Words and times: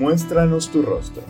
Muéstranos 0.00 0.70
tu 0.70 0.80
rostro. 0.80 1.22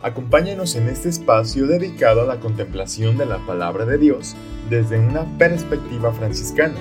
Acompáñanos 0.00 0.76
en 0.76 0.88
este 0.88 1.08
espacio 1.08 1.66
dedicado 1.66 2.22
a 2.22 2.24
la 2.24 2.38
contemplación 2.38 3.18
de 3.18 3.26
la 3.26 3.44
palabra 3.44 3.86
de 3.86 3.98
Dios 3.98 4.36
desde 4.70 5.00
una 5.00 5.24
perspectiva 5.36 6.12
franciscana. 6.12 6.78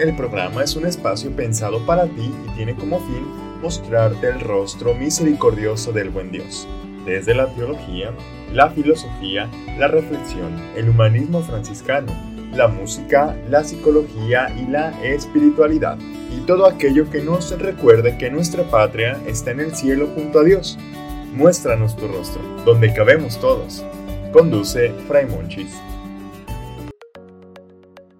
El 0.00 0.16
programa 0.16 0.64
es 0.64 0.74
un 0.74 0.86
espacio 0.86 1.30
pensado 1.36 1.84
para 1.84 2.06
ti 2.06 2.32
y 2.46 2.56
tiene 2.56 2.74
como 2.74 3.00
fin 3.00 3.22
mostrarte 3.60 4.28
el 4.28 4.40
rostro 4.40 4.94
misericordioso 4.94 5.92
del 5.92 6.08
buen 6.08 6.32
Dios, 6.32 6.66
desde 7.04 7.34
la 7.34 7.54
teología, 7.54 8.10
la 8.50 8.70
filosofía, 8.70 9.50
la 9.78 9.88
reflexión, 9.88 10.58
el 10.74 10.88
humanismo 10.88 11.42
franciscano, 11.42 12.14
la 12.52 12.68
música, 12.68 13.36
la 13.48 13.64
psicología 13.64 14.48
y 14.56 14.70
la 14.70 14.90
espiritualidad, 15.02 15.98
y 15.98 16.40
todo 16.46 16.66
aquello 16.66 17.08
que 17.10 17.22
nos 17.22 17.58
recuerde 17.58 18.16
que 18.18 18.30
nuestra 18.30 18.64
patria 18.64 19.18
está 19.26 19.50
en 19.50 19.60
el 19.60 19.74
cielo 19.74 20.08
junto 20.14 20.40
a 20.40 20.44
Dios. 20.44 20.78
Muéstranos 21.34 21.96
tu 21.96 22.08
rostro, 22.08 22.42
donde 22.64 22.92
cabemos 22.92 23.40
todos. 23.40 23.84
Conduce 24.32 24.92
Fray 25.08 25.26
Monchis. 25.26 25.72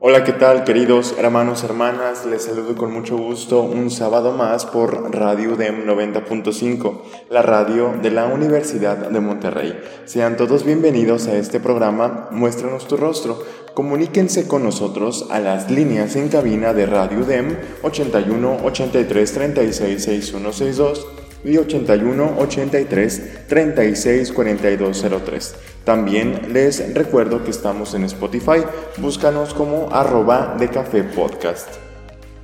Hola, 0.04 0.24
¿qué 0.24 0.32
tal 0.32 0.64
queridos 0.64 1.14
hermanos, 1.16 1.62
hermanas? 1.62 2.26
Les 2.26 2.42
saludo 2.42 2.74
con 2.74 2.92
mucho 2.92 3.16
gusto 3.16 3.62
un 3.62 3.88
sábado 3.88 4.32
más 4.32 4.66
por 4.66 5.14
Radio 5.14 5.54
DEM 5.54 5.86
90.5, 5.86 7.02
la 7.30 7.40
radio 7.42 7.94
de 8.02 8.10
la 8.10 8.26
Universidad 8.26 8.96
de 8.96 9.20
Monterrey. 9.20 9.80
Sean 10.04 10.36
todos 10.36 10.64
bienvenidos 10.64 11.28
a 11.28 11.36
este 11.36 11.60
programa 11.60 12.26
Muéstranos 12.32 12.88
tu 12.88 12.96
rostro. 12.96 13.44
Comuníquense 13.74 14.48
con 14.48 14.64
nosotros 14.64 15.28
a 15.30 15.38
las 15.38 15.70
líneas 15.70 16.16
en 16.16 16.28
cabina 16.30 16.74
de 16.74 16.86
Radio 16.86 17.24
DEM 17.24 17.56
81 17.84 18.56
83 18.64 19.32
36 19.32 20.02
6162 20.02 21.21
y 21.44 21.56
81 21.56 22.36
83 22.38 23.46
36 23.48 24.32
4203. 24.32 25.54
También 25.84 26.52
les 26.52 26.94
recuerdo 26.94 27.44
que 27.44 27.50
estamos 27.50 27.94
en 27.94 28.04
Spotify, 28.04 28.62
búscanos 28.98 29.52
como 29.54 29.88
arroba 29.92 30.56
de 30.58 30.68
café 30.68 31.02
podcast. 31.02 31.68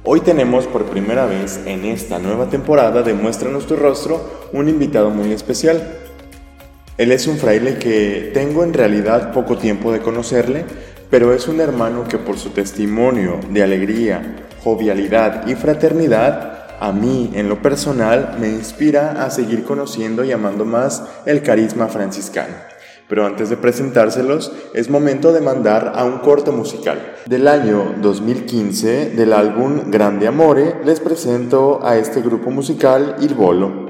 Hoy 0.05 0.21
tenemos 0.21 0.67
por 0.67 0.85
primera 0.87 1.27
vez 1.27 1.61
en 1.67 1.85
esta 1.85 2.19
nueva 2.19 2.49
temporada 2.49 3.03
de 3.03 3.15
Muestra 3.15 3.51
Nuestro 3.51 3.77
Rostro 3.77 4.49
un 4.53 4.69
invitado 4.69 5.11
muy 5.11 5.33
especial. 5.33 5.97
Él 6.97 7.13
es 7.13 7.27
un 7.27 7.37
fraile 7.37 7.79
que 7.79 8.31
tengo 8.35 8.65
en 8.65 8.73
realidad 8.73 9.33
poco 9.33 9.57
tiempo 9.57 9.93
de 9.93 10.01
conocerle, 10.01 10.65
pero 11.11 11.33
es 11.33 11.47
un 11.47 11.61
hermano 11.61 12.09
que 12.09 12.19
por 12.19 12.39
su 12.39 12.51
testimonio 12.51 13.39
de 13.51 13.63
alegría, 13.63 14.49
jovialidad 14.65 15.47
y 15.47 15.55
fraternidad 15.55 16.58
a 16.81 16.93
mí 16.93 17.31
en 17.35 17.49
lo 17.49 17.61
personal 17.63 18.37
me 18.41 18.49
inspira 18.49 19.25
a 19.25 19.31
seguir 19.31 19.65
conociendo 19.65 20.25
y 20.25 20.33
amando 20.33 20.65
más 20.65 21.03
el 21.27 21.43
carisma 21.43 21.89
franciscano. 21.89 22.55
Pero 23.09 23.25
antes 23.25 23.49
de 23.49 23.57
presentárselos, 23.57 24.53
es 24.75 24.91
momento 24.91 25.33
de 25.33 25.41
mandar 25.41 25.93
a 25.95 26.05
un 26.05 26.19
corto 26.19 26.53
musical. 26.53 27.15
Del 27.27 27.49
año 27.49 27.95
2015, 28.03 29.11
del 29.11 29.33
álbum 29.33 29.91
Grande 29.91 30.27
Amore, 30.27 30.77
les 30.85 31.01
presento 31.01 31.81
a 31.83 31.97
este 31.97 32.21
grupo 32.21 32.51
musical 32.51 33.17
Il 33.21 33.35
Bolo. 33.35 33.88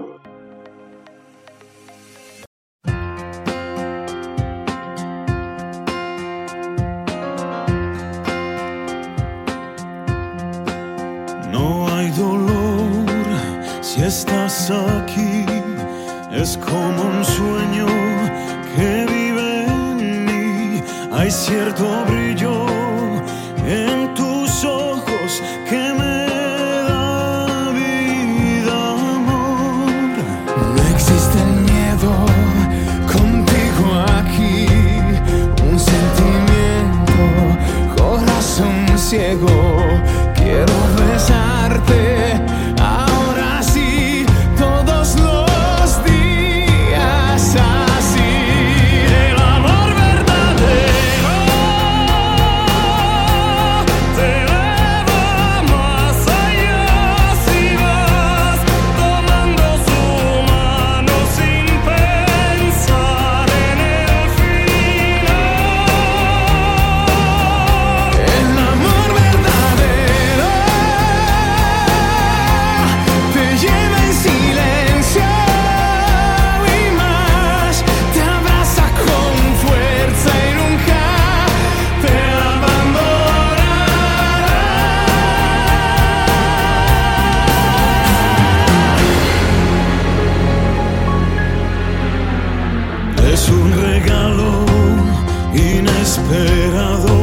Inesperado, 96.29 97.15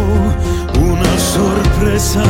una 0.82 1.20
sorpresa 1.20 2.24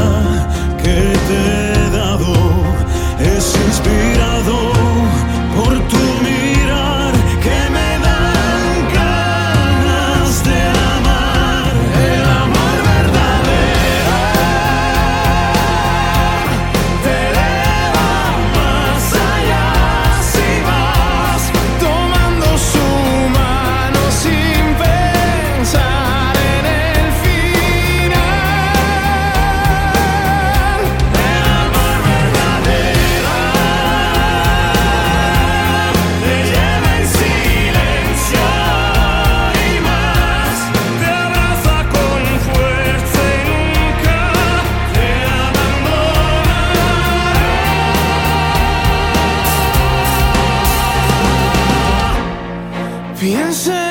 abandonará. 53.25 53.45
Piensa 53.45 53.84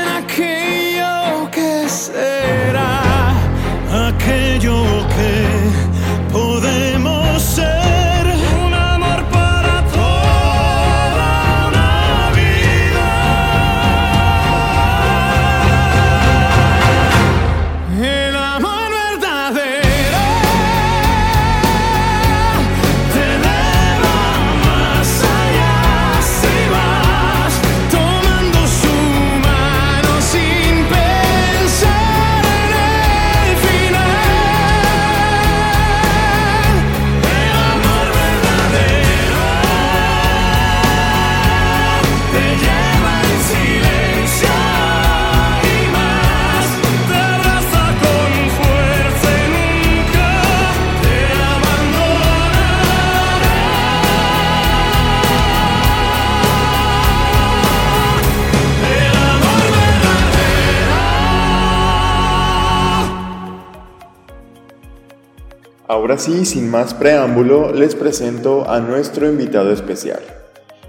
Ahora 66.05 66.19
sí, 66.19 66.45
sin 66.45 66.71
más 66.71 66.93
preámbulo, 66.93 67.73
les 67.73 67.95
presento 67.95 68.69
a 68.69 68.79
nuestro 68.79 69.27
invitado 69.27 69.73
especial. 69.73 70.21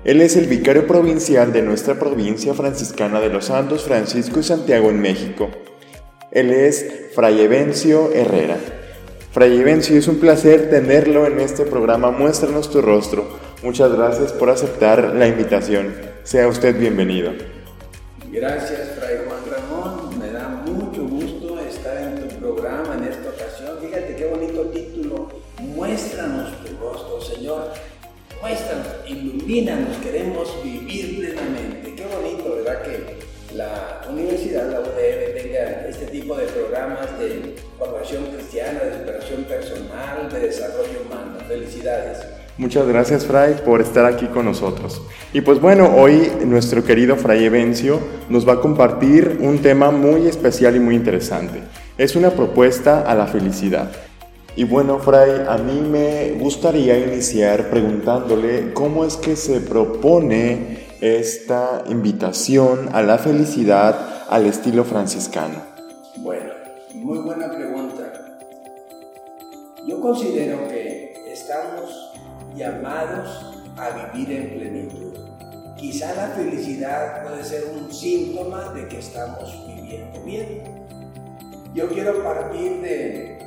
Él 0.04 0.20
es 0.20 0.36
el 0.36 0.48
vicario 0.48 0.88
provincial 0.88 1.54
de 1.54 1.62
nuestra 1.62 1.98
provincia 1.98 2.54
franciscana 2.54 3.22
de 3.22 3.30
los 3.30 3.46
Santos 3.46 3.86
Francisco 3.86 4.42
y 4.42 4.44
Santiago 4.44 4.90
en 4.90 5.00
México. 5.00 5.50
Él 6.32 6.52
es 6.52 7.12
Fray 7.16 7.40
Evencio 7.40 8.12
Herrera. 8.12 8.58
Fray 9.32 9.58
Evencio, 9.58 9.98
es 9.98 10.10
un 10.10 10.20
placer 10.20 10.70
tenerlo 10.70 11.26
en 11.26 11.40
este 11.40 11.64
programa 11.64 12.12
Muéstranos 12.12 12.70
tu 12.70 12.82
rostro. 12.82 13.40
Muchas 13.64 13.94
gracias 13.94 14.34
por 14.34 14.50
aceptar 14.50 15.16
la 15.16 15.30
invitación. 15.30 15.96
Sea 16.24 16.50
usted 16.50 16.78
bienvenido. 16.78 17.32
Gracias, 18.34 19.00
Fray 19.00 19.20
Juan 19.26 19.35
Muéstranos, 28.46 28.88
ilumínanos, 29.08 29.98
queremos 30.04 30.64
vivir 30.64 31.18
plenamente. 31.18 31.96
Qué 31.96 32.06
bonito, 32.06 32.58
¿verdad? 32.58 32.84
Que 32.84 33.56
la 33.56 34.02
universidad, 34.08 34.70
la 34.70 34.82
UDM, 34.82 35.34
tenga 35.34 35.88
este 35.90 36.06
tipo 36.06 36.38
de 36.38 36.46
programas 36.46 37.18
de 37.18 37.56
formación 37.80 38.26
cristiana, 38.26 38.82
de 38.82 39.00
superación 39.00 39.44
personal, 39.46 40.30
de 40.32 40.40
desarrollo 40.42 41.02
humano. 41.08 41.40
Felicidades. 41.48 42.20
Muchas 42.60 42.88
gracias, 42.88 43.26
Fray, 43.26 43.56
por 43.66 43.82
estar 43.82 44.06
aquí 44.06 44.28
con 44.28 44.46
nosotros. 44.46 45.02
Y 45.34 45.42
pues 45.42 45.60
bueno, 45.60 45.96
hoy 45.96 46.32
nuestro 46.46 46.84
querido 46.84 47.16
Fray 47.16 47.46
Evencio 47.46 48.00
nos 48.30 48.48
va 48.48 48.54
a 48.54 48.62
compartir 48.62 49.40
un 49.42 49.58
tema 49.58 49.90
muy 49.90 50.28
especial 50.28 50.76
y 50.76 50.80
muy 50.80 50.94
interesante. 50.94 51.64
Es 51.98 52.16
una 52.16 52.30
propuesta 52.30 53.02
a 53.02 53.16
la 53.16 53.26
felicidad. 53.26 53.92
Y 54.58 54.64
bueno, 54.64 55.00
Fray, 55.00 55.46
a 55.50 55.58
mí 55.58 55.82
me 55.82 56.32
gustaría 56.40 56.98
iniciar 56.98 57.70
preguntándole 57.70 58.72
cómo 58.72 59.04
es 59.04 59.18
que 59.18 59.36
se 59.36 59.60
propone 59.60 60.86
esta 61.02 61.84
invitación 61.90 62.88
a 62.94 63.02
la 63.02 63.18
felicidad 63.18 64.24
al 64.30 64.46
estilo 64.46 64.86
franciscano. 64.86 65.62
Bueno, 66.20 66.54
muy 66.94 67.18
buena 67.18 67.52
pregunta. 67.52 68.14
Yo 69.86 70.00
considero 70.00 70.66
que 70.70 71.14
estamos 71.34 72.14
llamados 72.56 73.54
a 73.76 74.14
vivir 74.14 74.40
en 74.40 74.58
plenitud. 74.58 75.14
Quizá 75.76 76.16
la 76.16 76.28
felicidad 76.30 77.24
puede 77.24 77.44
ser 77.44 77.66
un 77.76 77.92
síntoma 77.94 78.72
de 78.74 78.88
que 78.88 79.00
estamos 79.00 79.54
viviendo 79.68 80.22
bien. 80.24 80.64
Yo 81.74 81.90
quiero 81.90 82.24
partir 82.24 82.80
de 82.80 83.46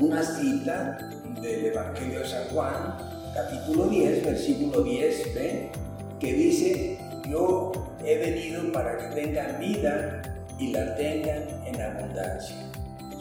una 0.00 0.22
cita 0.22 0.98
del 1.40 1.66
Evangelio 1.66 2.20
de 2.20 2.26
San 2.26 2.44
Juan, 2.48 2.96
capítulo 3.32 3.86
10, 3.86 4.24
versículo 4.24 4.82
10, 4.82 5.34
¿ve? 5.34 5.70
que 6.18 6.32
dice, 6.32 6.98
yo 7.28 7.72
he 8.04 8.18
venido 8.18 8.72
para 8.72 8.98
que 8.98 9.22
tengan 9.22 9.60
vida 9.60 10.22
y 10.58 10.72
la 10.72 10.96
tengan 10.96 11.44
en 11.66 11.80
abundancia. 11.80 12.56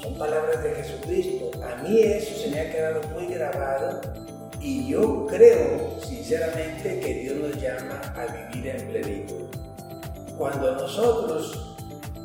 Son 0.02 0.18
palabras 0.18 0.64
de 0.64 0.72
Jesucristo. 0.72 1.52
A 1.64 1.82
mí 1.84 2.00
eso 2.00 2.36
se 2.36 2.50
me 2.50 2.60
ha 2.60 2.72
quedado 2.72 3.02
muy 3.10 3.28
grabado 3.28 4.02
y 4.60 4.88
yo 4.88 5.28
creo 5.28 6.00
sinceramente 6.02 7.00
que 7.00 7.14
Dios 7.16 7.38
nos 7.38 7.62
llama 7.62 8.02
a 8.16 8.26
vivir 8.26 8.68
en 8.68 8.88
plenitud. 8.88 9.46
Cuando 10.38 10.74
nosotros 10.74 11.73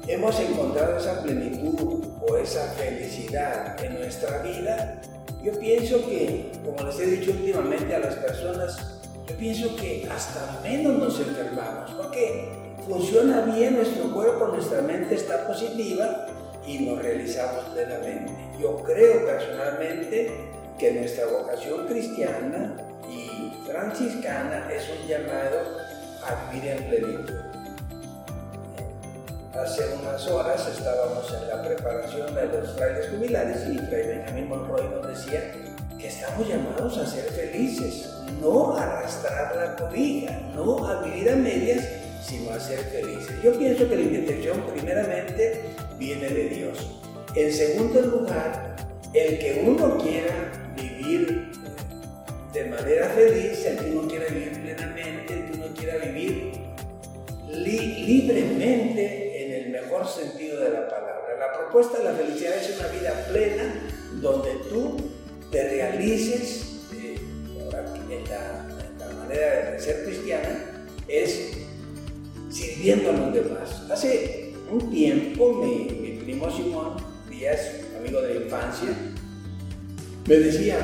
hemos 0.08 0.40
encontrado 0.40 0.96
esa 0.98 1.22
plenitud 1.22 2.02
o 2.26 2.36
esa 2.38 2.72
felicidad 2.72 3.82
en 3.84 3.98
nuestra 3.98 4.42
vida, 4.42 5.00
yo 5.42 5.52
pienso 5.58 6.04
que, 6.08 6.50
como 6.64 6.88
les 6.88 6.98
he 6.98 7.06
dicho 7.06 7.30
últimamente 7.30 7.94
a 7.94 7.98
las 7.98 8.14
personas, 8.14 9.00
yo 9.28 9.36
pienso 9.36 9.76
que 9.76 10.08
hasta 10.10 10.60
menos 10.62 10.98
nos 10.98 11.20
enfermamos, 11.20 11.90
porque 11.90 12.48
funciona 12.88 13.42
bien 13.42 13.76
nuestro 13.76 14.10
cuerpo, 14.12 14.48
nuestra 14.48 14.80
mente 14.80 15.14
está 15.14 15.46
positiva 15.46 16.26
y 16.66 16.80
nos 16.80 17.02
realizamos 17.02 17.66
plenamente. 17.74 18.32
Yo 18.58 18.82
creo 18.82 19.26
personalmente 19.26 20.32
que 20.78 20.92
nuestra 20.92 21.26
vocación 21.26 21.86
cristiana 21.86 22.76
y 23.10 23.52
franciscana 23.66 24.70
es 24.72 24.84
un 24.88 25.06
llamado 25.06 25.76
a 26.22 26.50
vivir 26.50 26.70
en 26.70 26.84
plenitud. 26.88 27.47
Hace 29.58 29.82
unas 30.00 30.24
horas 30.28 30.68
estábamos 30.68 31.26
en 31.32 31.48
la 31.48 31.60
preparación 31.60 32.32
de 32.32 32.46
los 32.46 32.76
frailes 32.76 33.08
jubilares 33.08 33.56
y 33.68 33.76
Fray 33.76 34.06
Benjamín 34.06 34.48
Monroy 34.48 34.88
nos 34.88 35.08
decía 35.08 35.52
que 35.98 36.06
estamos 36.06 36.46
llamados 36.46 36.96
a 36.96 37.04
ser 37.04 37.24
felices, 37.24 38.08
no 38.40 38.76
a 38.76 38.84
arrastrar 38.84 39.56
la 39.56 39.74
cobija, 39.74 40.38
no 40.54 40.86
a 40.86 41.02
vivir 41.02 41.30
a 41.30 41.36
medias, 41.36 41.84
sino 42.22 42.52
a 42.52 42.60
ser 42.60 42.78
felices. 42.78 43.34
Yo 43.42 43.58
pienso 43.58 43.88
que 43.88 43.96
la 43.96 44.02
intención 44.02 44.62
primeramente 44.72 45.60
viene 45.98 46.28
de 46.28 46.48
Dios. 46.50 46.78
En 47.34 47.52
segundo 47.52 48.00
lugar, 48.00 48.76
el 49.12 49.40
que 49.40 49.64
uno 49.66 49.98
quiera 49.98 50.52
vivir 50.76 51.50
de 52.52 52.64
manera 52.66 53.08
feliz, 53.08 53.66
el 53.66 53.76
que 53.76 53.90
uno 53.90 54.08
quiera 54.08 54.26
vivir 54.28 54.62
plenamente, 54.62 55.34
el 55.34 55.50
que 55.50 55.52
uno 55.58 55.66
quiera 55.74 55.96
vivir 55.98 56.52
libremente 57.48 59.27
mejor 59.98 60.12
sentido 60.12 60.60
de 60.60 60.70
la 60.70 60.88
palabra. 60.88 61.36
La 61.38 61.52
propuesta 61.58 61.98
de 61.98 62.04
la 62.04 62.12
felicidad 62.12 62.56
es 62.56 62.78
una 62.78 62.88
vida 62.88 63.26
plena 63.30 63.74
donde 64.20 64.50
tú 64.68 64.96
te 65.50 65.68
realices 65.68 66.86
eh, 66.92 67.18
en, 68.10 68.24
la, 68.28 69.14
manera 69.14 69.72
de 69.72 69.80
ser 69.80 70.04
cristiana 70.04 70.86
es 71.06 71.52
sirviendo 72.50 73.10
a 73.10 73.12
los 73.14 73.34
demás. 73.34 73.90
Hace 73.90 74.54
un 74.70 74.90
tiempo 74.90 75.52
mi, 75.54 75.84
mi 76.00 76.18
primo 76.18 76.50
Simón 76.50 76.96
Díaz, 77.28 77.60
amigo 77.98 78.20
de 78.22 78.34
la 78.34 78.40
infancia, 78.44 78.88
me 80.26 80.34
decía 80.34 80.78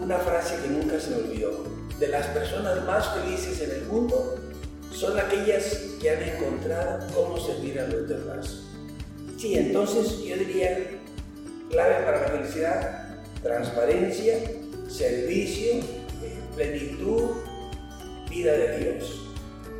una 0.00 0.18
frase 0.18 0.56
que 0.62 0.68
nunca 0.68 0.98
se 1.00 1.10
me 1.10 1.16
olvidó. 1.16 1.64
De 1.98 2.08
las 2.08 2.26
personas 2.26 2.84
más 2.84 3.08
felices 3.14 3.58
en 3.62 3.70
el 3.70 3.84
mundo 3.86 4.34
son 4.96 5.18
aquellas 5.18 5.64
que 6.00 6.10
han 6.10 6.22
encontrado 6.22 7.06
cómo 7.14 7.38
servir 7.38 7.78
a 7.80 7.86
los 7.86 8.08
demás. 8.08 8.62
Sí, 9.36 9.54
entonces 9.54 10.24
yo 10.24 10.36
diría, 10.36 10.98
clave 11.70 12.04
para 12.04 12.22
la 12.22 12.28
felicidad, 12.28 13.08
transparencia, 13.42 14.38
servicio, 14.88 15.82
plenitud, 16.54 17.32
vida 18.30 18.52
de 18.52 18.78
Dios. 18.78 19.28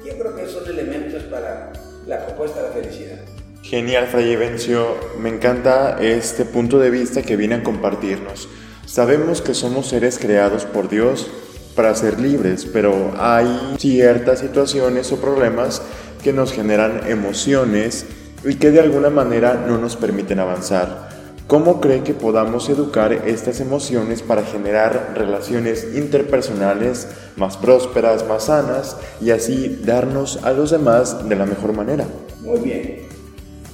Yo 0.04 0.18
creo 0.18 0.36
que 0.36 0.46
son 0.46 0.68
elementos 0.68 1.22
para 1.24 1.72
la 2.06 2.26
propuesta 2.26 2.62
de 2.62 2.68
la 2.68 2.74
felicidad. 2.74 3.18
Genial, 3.62 4.06
Fray 4.08 4.32
Evencio. 4.32 4.96
Me 5.18 5.30
encanta 5.30 5.96
este 5.98 6.44
punto 6.44 6.78
de 6.78 6.90
vista 6.90 7.22
que 7.22 7.36
viene 7.36 7.56
a 7.56 7.62
compartirnos. 7.62 8.48
Sabemos 8.84 9.40
que 9.40 9.54
somos 9.54 9.88
seres 9.88 10.18
creados 10.18 10.66
por 10.66 10.90
Dios 10.90 11.28
para 11.76 11.94
ser 11.94 12.18
libres, 12.18 12.66
pero 12.72 13.12
hay 13.18 13.76
ciertas 13.78 14.40
situaciones 14.40 15.12
o 15.12 15.20
problemas 15.20 15.82
que 16.22 16.32
nos 16.32 16.52
generan 16.52 17.02
emociones 17.06 18.06
y 18.44 18.54
que 18.56 18.70
de 18.70 18.80
alguna 18.80 19.10
manera 19.10 19.54
no 19.68 19.78
nos 19.78 19.94
permiten 19.94 20.40
avanzar. 20.40 21.06
¿Cómo 21.46 21.80
cree 21.80 22.02
que 22.02 22.14
podamos 22.14 22.68
educar 22.68 23.12
estas 23.12 23.60
emociones 23.60 24.22
para 24.22 24.42
generar 24.42 25.12
relaciones 25.14 25.86
interpersonales 25.94 27.06
más 27.36 27.56
prósperas, 27.56 28.26
más 28.26 28.46
sanas 28.46 28.96
y 29.20 29.30
así 29.30 29.80
darnos 29.84 30.42
a 30.42 30.50
los 30.52 30.70
demás 30.72 31.28
de 31.28 31.36
la 31.36 31.46
mejor 31.46 31.72
manera? 31.72 32.04
Muy 32.40 32.58
bien. 32.58 33.02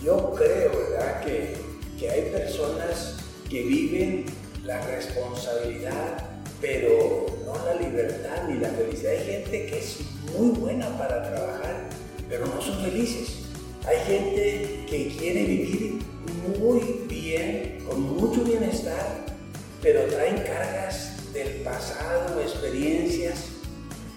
Yo 0.04 0.34
creo, 0.36 0.70
¿verdad?, 0.70 1.24
que, 1.24 1.56
que 1.98 2.10
hay 2.10 2.30
personas 2.30 3.16
que 3.48 3.62
viven 3.62 4.26
la 4.66 4.84
responsabilidad, 4.86 6.28
pero 6.60 7.31
no 7.52 7.64
la 7.64 7.74
libertad 7.74 8.48
ni 8.48 8.58
la 8.58 8.68
felicidad. 8.70 9.12
Hay 9.12 9.24
gente 9.24 9.66
que 9.66 9.78
es 9.78 9.98
muy 10.36 10.50
buena 10.50 10.88
para 10.98 11.22
trabajar, 11.22 11.88
pero 12.28 12.46
no 12.46 12.60
son 12.60 12.82
felices. 12.82 13.44
Hay 13.86 13.98
gente 14.06 14.86
que 14.88 15.08
quiere 15.18 15.44
vivir 15.44 15.98
muy 16.58 16.80
bien, 17.08 17.84
con 17.86 18.00
mucho 18.00 18.44
bienestar, 18.44 19.26
pero 19.82 20.04
traen 20.06 20.36
cargas 20.36 21.32
del 21.32 21.62
pasado, 21.62 22.40
experiencias 22.40 23.46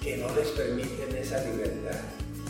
que 0.02 0.18
no 0.18 0.34
les 0.36 0.50
permiten 0.50 1.16
esa 1.18 1.44
libertad. 1.44 2.00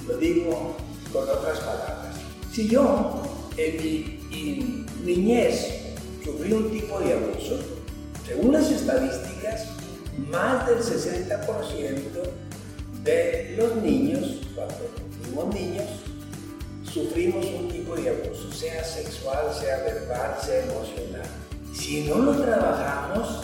Lo 0.08 0.18
digo 0.18 0.76
con 1.12 1.24
otras 1.24 1.60
palabras. 1.60 2.16
Si 2.52 2.68
yo 2.68 3.22
en 3.58 3.78
mi 3.78 4.86
niñez 5.04 5.96
sufrí 6.24 6.52
un 6.52 6.72
tipo 6.72 7.00
de 7.00 7.14
abuso, 7.14 7.60
según 8.28 8.54
las 8.54 8.70
estadísticas, 8.72 9.68
más 10.18 10.68
del 10.68 10.80
60% 10.80 11.94
de 13.04 13.56
los 13.58 13.76
niños, 13.78 14.42
cuando 14.56 14.76
fuimos 15.22 15.54
niños, 15.54 15.86
sufrimos 16.92 17.46
un 17.46 17.70
tipo 17.70 17.96
de 17.96 18.10
abuso, 18.10 18.52
sea 18.52 18.84
sexual, 18.84 19.54
sea 19.54 19.78
verbal, 19.80 20.38
sea 20.42 20.64
emocional. 20.64 21.28
si 21.74 22.06
no 22.06 22.18
lo 22.18 22.32
trabajamos, 22.42 23.44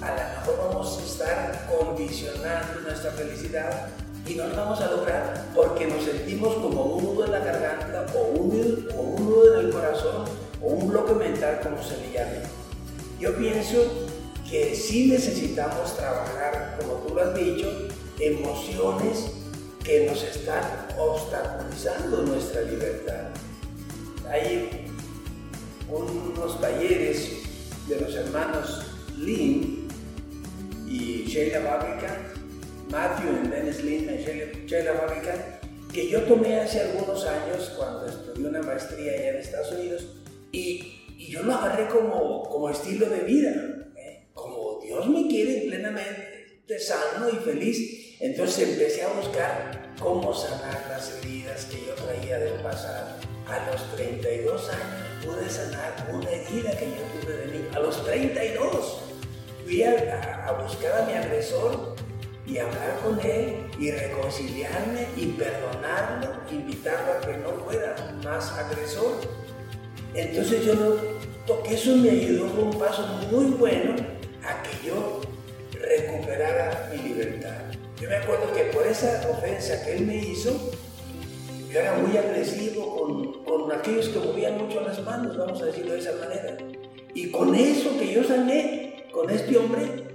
a 0.00 0.10
lo 0.10 0.40
mejor 0.40 0.68
vamos 0.68 0.98
a 0.98 1.04
estar 1.04 1.68
condicionando 1.68 2.80
nuestra 2.80 3.10
felicidad 3.12 3.88
y 4.26 4.34
no 4.34 4.46
lo 4.46 4.56
vamos 4.56 4.80
a 4.80 4.90
lograr 4.90 5.46
porque 5.54 5.86
nos 5.86 6.04
sentimos 6.04 6.54
como 6.54 6.82
un 6.84 7.04
nudo 7.04 7.24
en 7.24 7.32
la 7.32 7.40
garganta 7.40 8.06
o 8.14 8.38
un, 8.38 8.88
o 8.96 9.00
un 9.00 9.24
nudo 9.24 9.60
en 9.60 9.66
el 9.66 9.72
corazón 9.72 10.24
o 10.62 10.66
un 10.66 10.88
bloque 10.88 11.12
mental 11.14 11.60
como 11.62 11.82
se 11.82 11.96
le 11.98 12.12
llame. 12.12 12.42
Yo 13.20 13.36
pienso 13.36 14.07
que 14.50 14.74
sí 14.74 15.08
necesitamos 15.08 15.96
trabajar, 15.96 16.78
como 16.80 16.94
tú 16.94 17.14
lo 17.14 17.22
has 17.22 17.34
dicho, 17.34 17.88
emociones 18.18 19.30
que 19.84 20.06
nos 20.06 20.22
están 20.22 20.62
obstaculizando 20.98 22.22
nuestra 22.22 22.62
libertad. 22.62 23.28
Hay 24.30 24.86
unos 25.90 26.60
talleres 26.60 27.32
de 27.88 28.00
los 28.00 28.14
hermanos 28.14 28.86
Lin 29.18 29.88
y 30.86 31.24
Sheila 31.26 31.60
Babica, 31.60 32.18
Matthew 32.90 33.44
y 33.44 33.48
Dennis 33.48 33.84
Lin 33.84 34.10
y 34.10 34.66
Sheila 34.66 34.92
Babica, 34.92 35.60
que 35.92 36.08
yo 36.08 36.22
tomé 36.22 36.60
hace 36.60 36.80
algunos 36.80 37.26
años 37.26 37.72
cuando 37.76 38.06
estudié 38.06 38.46
una 38.46 38.62
maestría 38.62 39.12
allá 39.12 39.30
en 39.30 39.36
Estados 39.36 39.72
Unidos 39.72 40.06
y, 40.52 41.02
y 41.18 41.30
yo 41.30 41.42
lo 41.42 41.54
agarré 41.54 41.88
como, 41.88 42.42
como 42.44 42.70
estilo 42.70 43.08
de 43.08 43.20
vida, 43.20 43.87
Dios 44.88 45.06
me 45.06 45.28
quiere 45.28 45.66
plenamente 45.68 46.78
sano 46.78 47.28
y 47.28 47.36
feliz. 47.44 48.16
Entonces 48.20 48.70
empecé 48.70 49.02
a 49.02 49.08
buscar 49.08 49.92
cómo 50.00 50.32
sanar 50.32 50.82
las 50.88 51.12
heridas 51.18 51.66
que 51.66 51.84
yo 51.86 51.92
traía 51.92 52.38
del 52.38 52.54
pasado. 52.62 53.16
A 53.46 53.70
los 53.70 53.82
32 53.96 54.70
años 54.70 55.26
pude 55.26 55.50
sanar 55.50 56.08
una 56.10 56.30
herida 56.30 56.70
que 56.70 56.86
yo 56.86 57.20
tuve 57.20 57.36
de 57.36 57.46
mí. 57.48 57.68
A 57.74 57.80
los 57.80 58.02
32 58.02 58.98
fui 59.62 59.82
a, 59.82 60.46
a 60.48 60.52
buscar 60.52 61.02
a 61.02 61.04
mi 61.04 61.12
agresor 61.12 61.94
y 62.46 62.56
hablar 62.56 62.98
con 63.04 63.20
él 63.20 63.66
y 63.78 63.90
reconciliarme 63.90 65.06
y 65.18 65.26
perdonarlo, 65.26 66.32
invitarlo 66.50 67.12
a 67.12 67.20
que 67.20 67.36
no 67.36 67.50
fuera 67.66 67.94
más 68.24 68.52
agresor. 68.52 69.20
Entonces 70.14 70.64
yo 70.64 70.74
noto 70.74 71.62
que 71.62 71.74
eso 71.74 71.94
me 71.96 72.08
ayudó 72.08 72.50
con 72.52 72.68
un 72.68 72.78
paso 72.78 73.06
muy 73.30 73.50
bueno 73.50 74.17
recuperara 75.80 76.90
mi 76.92 77.08
libertad. 77.08 77.56
Yo 78.00 78.08
me 78.08 78.16
acuerdo 78.16 78.52
que 78.52 78.64
por 78.64 78.86
esa 78.86 79.28
ofensa 79.28 79.84
que 79.84 79.96
él 79.96 80.06
me 80.06 80.16
hizo, 80.16 80.70
yo 81.70 81.80
era 81.80 81.94
muy 81.94 82.16
agresivo 82.16 82.96
con, 82.96 83.44
con 83.44 83.72
aquellos 83.72 84.08
que 84.08 84.18
movían 84.18 84.58
mucho 84.58 84.80
las 84.80 85.02
manos, 85.02 85.36
vamos 85.36 85.60
a 85.62 85.66
decirlo 85.66 85.94
de 85.94 85.98
esa 85.98 86.12
manera. 86.12 86.56
Y 87.14 87.30
con 87.30 87.54
eso 87.54 87.98
que 87.98 88.12
yo 88.12 88.22
sané, 88.22 89.08
con 89.12 89.28
este 89.30 89.56
hombre, 89.56 90.06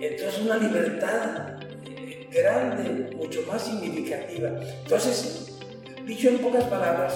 entonces 0.00 0.40
una 0.40 0.56
libertad 0.56 1.58
eh, 1.84 2.28
grande, 2.32 3.14
mucho 3.16 3.42
más 3.46 3.62
significativa. 3.62 4.50
Entonces, 4.82 5.58
dicho 6.06 6.28
en 6.28 6.38
pocas 6.38 6.64
palabras, 6.64 7.14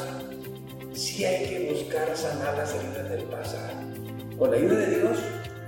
sí 0.92 1.24
hay 1.24 1.46
que 1.46 1.72
buscar 1.72 2.14
sanar 2.16 2.58
las 2.58 2.74
heridas 2.74 3.08
del 3.08 3.24
pasado. 3.24 3.72
Con 4.38 4.50
la 4.50 4.56
ayuda 4.56 4.76
de 4.76 4.98
Dios, 4.98 5.18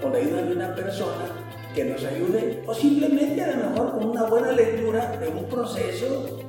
con 0.01 0.13
la 0.13 0.19
ayuda 0.19 0.43
de 0.43 0.53
una 0.53 0.75
persona 0.75 1.42
que 1.75 1.85
nos 1.85 2.05
ayude, 2.05 2.63
o 2.67 2.75
simplemente 2.75 3.43
a 3.43 3.57
lo 3.57 3.71
mejor 3.71 3.93
con 3.93 4.11
una 4.11 4.25
buena 4.25 4.53
lectura 4.53 5.17
de 5.19 5.29
un 5.29 5.45
proceso, 5.49 6.41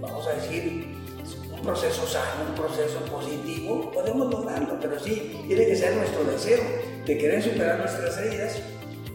vamos 0.00 0.26
a 0.26 0.32
decir, 0.34 0.86
un 1.52 1.62
proceso 1.62 2.06
sano, 2.06 2.50
un 2.50 2.54
proceso 2.54 2.98
positivo, 3.10 3.90
podemos 3.92 4.30
lograrlo, 4.30 4.78
pero 4.80 4.98
sí, 4.98 5.40
tiene 5.46 5.66
que 5.66 5.76
ser 5.76 5.96
nuestro 5.96 6.24
deseo 6.24 6.62
de 7.06 7.18
querer 7.18 7.42
superar 7.42 7.78
nuestras 7.78 8.18
heridas, 8.18 8.60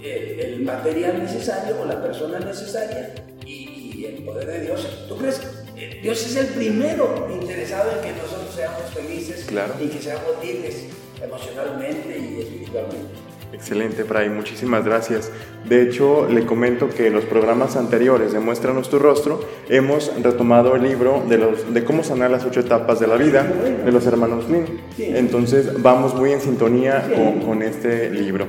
el, 0.04 0.40
el 0.40 0.62
material 0.62 1.20
necesario 1.20 1.82
o 1.82 1.86
la 1.86 2.02
persona 2.02 2.40
necesaria 2.40 3.14
y, 3.46 3.96
y, 3.96 4.06
el 4.06 4.24
poder 4.24 4.48
de 4.48 4.62
Dios. 4.62 5.06
¿Tú 5.08 5.18
crees 5.18 5.40
que 5.40 6.00
Dios 6.02 6.26
es 6.26 6.36
el 6.36 6.48
primero 6.48 7.28
interesado 7.32 7.92
en 7.92 8.02
que 8.02 8.22
nosotros 8.22 8.54
seamos 8.56 8.84
felices 8.94 9.46
claro. 9.46 9.74
y 9.82 9.88
que 9.88 10.02
seamos 10.02 10.44
libres 10.44 10.86
emocionalmente 11.22 12.18
y 12.18 12.42
espiritualmente? 12.42 13.27
Excelente, 13.54 14.04
Fray, 14.04 14.30
muchísimas 14.30 14.84
gracias. 14.84 15.32
De 15.68 15.82
hecho, 15.82 16.28
le 16.30 16.46
comento 16.46 16.90
que 16.90 17.08
en 17.08 17.14
los 17.14 17.24
programas 17.26 17.76
anteriores 17.78 18.34
de 18.34 18.40
Muéstranos 18.40 18.90
tu 18.90 19.00
rostro 19.00 19.42
hemos 19.70 20.12
retomado 20.22 20.76
el 20.76 20.84
libro 20.84 21.24
de, 21.28 21.38
los, 21.38 21.74
de 21.74 21.84
cómo 21.84 22.04
sanar 22.04 22.30
las 22.30 22.46
ocho 22.46 22.60
etapas 22.60 23.00
de 23.00 23.08
la 23.08 23.16
vida 23.16 23.44
de 23.44 23.92
los 23.92 24.06
hermanos 24.06 24.50
Lin. 24.50 24.66
Entonces, 24.98 25.82
vamos 25.82 26.14
muy 26.14 26.34
en 26.34 26.42
sintonía 26.42 27.10
con, 27.46 27.62
este 27.64 28.10
libro. 28.10 28.48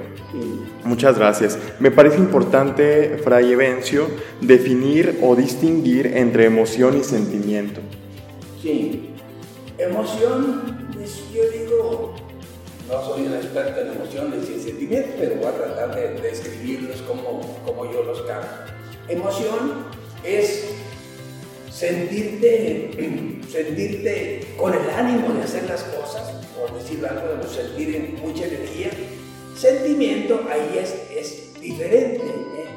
Muchas 0.84 1.18
gracias. 1.18 1.58
Me 1.78 1.90
parece 1.90 2.18
importante, 2.18 3.18
Fray 3.22 3.52
Evencio, 3.52 4.06
definir 4.40 5.18
o 5.22 5.36
distinguir 5.36 6.08
entre 6.08 6.44
emoción 6.44 6.98
y 6.98 7.04
sentimiento. 7.04 7.80
Sí. 8.62 9.10
Emoción, 9.78 10.88
pues 10.92 11.22
yo 11.32 11.42
digo, 11.50 12.14
no 12.88 13.04
soy 13.04 13.26
un 13.26 13.34
experto 13.34 13.80
en 13.80 13.88
emociones 13.88 14.48
y 14.48 14.54
en 14.54 14.62
sentimientos, 14.62 15.12
pero 15.18 15.36
voy 15.36 15.46
a 15.46 15.52
tratar 15.52 15.94
de 15.94 16.20
describirlos 16.22 17.02
como, 17.02 17.40
como 17.64 17.92
yo 17.92 18.02
los 18.02 18.22
capto. 18.22 18.72
Emoción 19.08 19.84
es 20.24 20.64
sentirte, 21.70 22.90
sentirte 23.50 24.54
con 24.56 24.72
el 24.74 24.90
ánimo 24.90 25.34
de 25.34 25.42
hacer 25.42 25.64
las 25.68 25.84
cosas, 25.84 26.32
por 26.58 26.76
decir 26.78 27.04
algo, 27.06 27.42
de 27.42 27.48
sentir 27.48 28.18
mucha 28.22 28.46
energía. 28.46 28.90
Sentimiento 29.54 30.46
ahí 30.50 30.78
es, 30.80 30.94
es 31.14 31.60
diferente. 31.60 32.24
¿eh? 32.24 32.68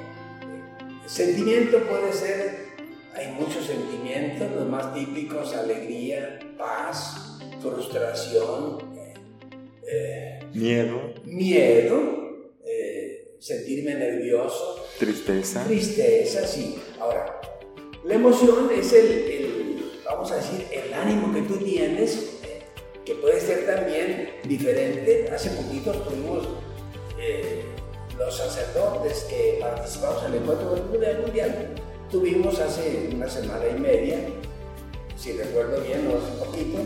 Sentimiento 1.05 1.79
puede 1.83 2.11
ser, 2.11 2.67
hay 3.15 3.27
muchos 3.39 3.65
sentimientos, 3.65 4.51
los 4.51 4.67
más 4.67 4.93
típicos, 4.93 5.55
alegría, 5.55 6.39
paz, 6.57 7.39
frustración, 7.61 8.90
eh, 9.91 10.39
miedo. 10.53 11.13
Miedo, 11.25 12.51
eh, 12.65 13.35
sentirme 13.39 13.95
nervioso. 13.95 14.85
Tristeza. 14.97 15.63
Tristeza, 15.65 16.47
sí. 16.47 16.77
Ahora, 16.99 17.41
la 18.05 18.13
emoción 18.15 18.69
es 18.75 18.93
el, 18.93 19.07
el 19.07 19.83
vamos 20.05 20.31
a 20.31 20.37
decir, 20.37 20.65
el 20.71 20.93
ánimo 20.93 21.33
que 21.33 21.41
tú 21.41 21.57
tienes, 21.57 22.39
eh, 22.43 22.61
que 23.05 23.15
puede 23.15 23.39
ser 23.39 23.65
también 23.65 24.29
diferente. 24.43 25.29
Hace 25.33 25.49
poquito 25.51 25.91
tuvimos 25.91 26.47
los 28.17 28.37
sacerdotes 28.37 29.25
que 29.29 29.57
participamos 29.59 30.23
en 30.25 30.33
el 30.33 30.41
encuentro 30.41 30.75
mundial, 31.21 31.75
tuvimos 32.09 32.59
hace 32.59 33.09
una 33.13 33.27
semana 33.29 33.65
y 33.75 33.79
media, 33.79 34.17
si 35.17 35.33
recuerdo 35.33 35.81
bien, 35.81 36.05
no 36.05 36.17
hace 36.17 36.31
poquito, 36.37 36.79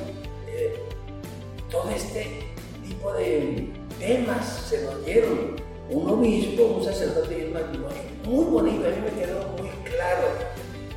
temas 4.06 4.46
se 4.70 4.84
nos 4.84 5.04
dieron. 5.06 5.56
Un 5.90 6.10
obispo, 6.10 6.78
un 6.78 6.84
sacerdote 6.84 7.40
y 7.40 7.44
un 7.46 7.54
matrimonio 7.54 7.98
muy 8.26 8.46
bonito, 8.46 8.88
a 8.88 8.90
mí 8.90 8.98
me 9.06 9.22
quedó 9.22 9.50
muy 9.60 9.70
claro 9.84 10.28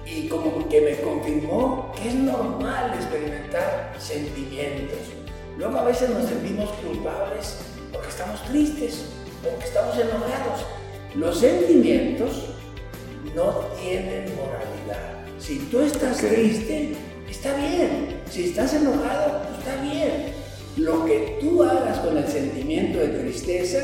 y 0.07 0.29
como 0.29 0.67
que 0.67 0.81
me 0.81 0.97
confirmó 1.03 1.93
que 1.95 2.09
es 2.09 2.15
normal 2.15 2.95
experimentar 2.95 3.95
sentimientos. 3.99 4.99
Luego 5.59 5.77
a 5.77 5.85
veces 5.85 6.09
nos 6.09 6.27
sentimos 6.27 6.71
culpables 6.71 7.59
porque 7.93 8.09
estamos 8.09 8.43
tristes, 8.45 9.05
porque 9.43 9.67
estamos 9.67 9.95
enojados. 9.99 10.65
Los 11.15 11.39
sentimientos 11.39 12.47
no 13.35 13.67
tienen 13.79 14.35
moralidad. 14.37 15.19
Si 15.39 15.59
tú 15.71 15.81
estás 15.81 16.17
triste, 16.17 16.95
está 17.29 17.55
bien. 17.57 18.23
Si 18.31 18.45
estás 18.49 18.73
enojado, 18.73 19.43
está 19.59 19.83
bien 19.83 20.38
lo 20.79 21.05
que 21.05 21.39
tú 21.41 21.63
hagas 21.63 21.99
con 21.99 22.17
el 22.17 22.27
sentimiento 22.27 22.99
de 22.99 23.09
tristeza 23.09 23.79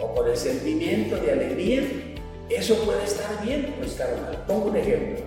o 0.00 0.14
con 0.14 0.28
el 0.28 0.36
sentimiento 0.36 1.16
de 1.16 1.32
alegría, 1.32 1.82
eso 2.50 2.76
puede 2.84 3.04
estar 3.04 3.44
bien 3.44 3.74
o 3.80 3.84
estar 3.84 4.08
mal. 4.20 4.44
Pongo 4.46 4.66
un 4.66 4.76
ejemplo. 4.76 5.24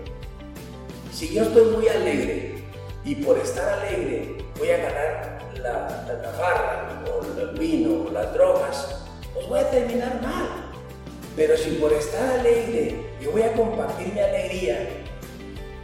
Si 1.11 1.33
yo 1.33 1.43
estoy 1.43 1.75
muy 1.75 1.87
alegre 1.87 2.57
y 3.05 3.15
por 3.15 3.37
estar 3.39 3.79
alegre 3.79 4.35
voy 4.59 4.69
a 4.69 4.77
ganar 4.77 5.39
la, 5.61 6.05
la 6.07 6.21
tafarra 6.21 7.03
o 7.09 7.39
el 7.39 7.57
vino 7.57 8.07
o 8.07 8.11
las 8.11 8.33
drogas, 8.33 9.05
pues 9.33 9.47
voy 9.47 9.59
a 9.59 9.71
terminar 9.71 10.21
mal. 10.21 10.71
Pero 11.35 11.55
si 11.55 11.71
por 11.71 11.93
estar 11.93 12.39
alegre 12.39 12.95
yo 13.21 13.31
voy 13.31 13.43
a 13.43 13.53
compartir 13.53 14.13
mi 14.13 14.19
alegría 14.19 14.89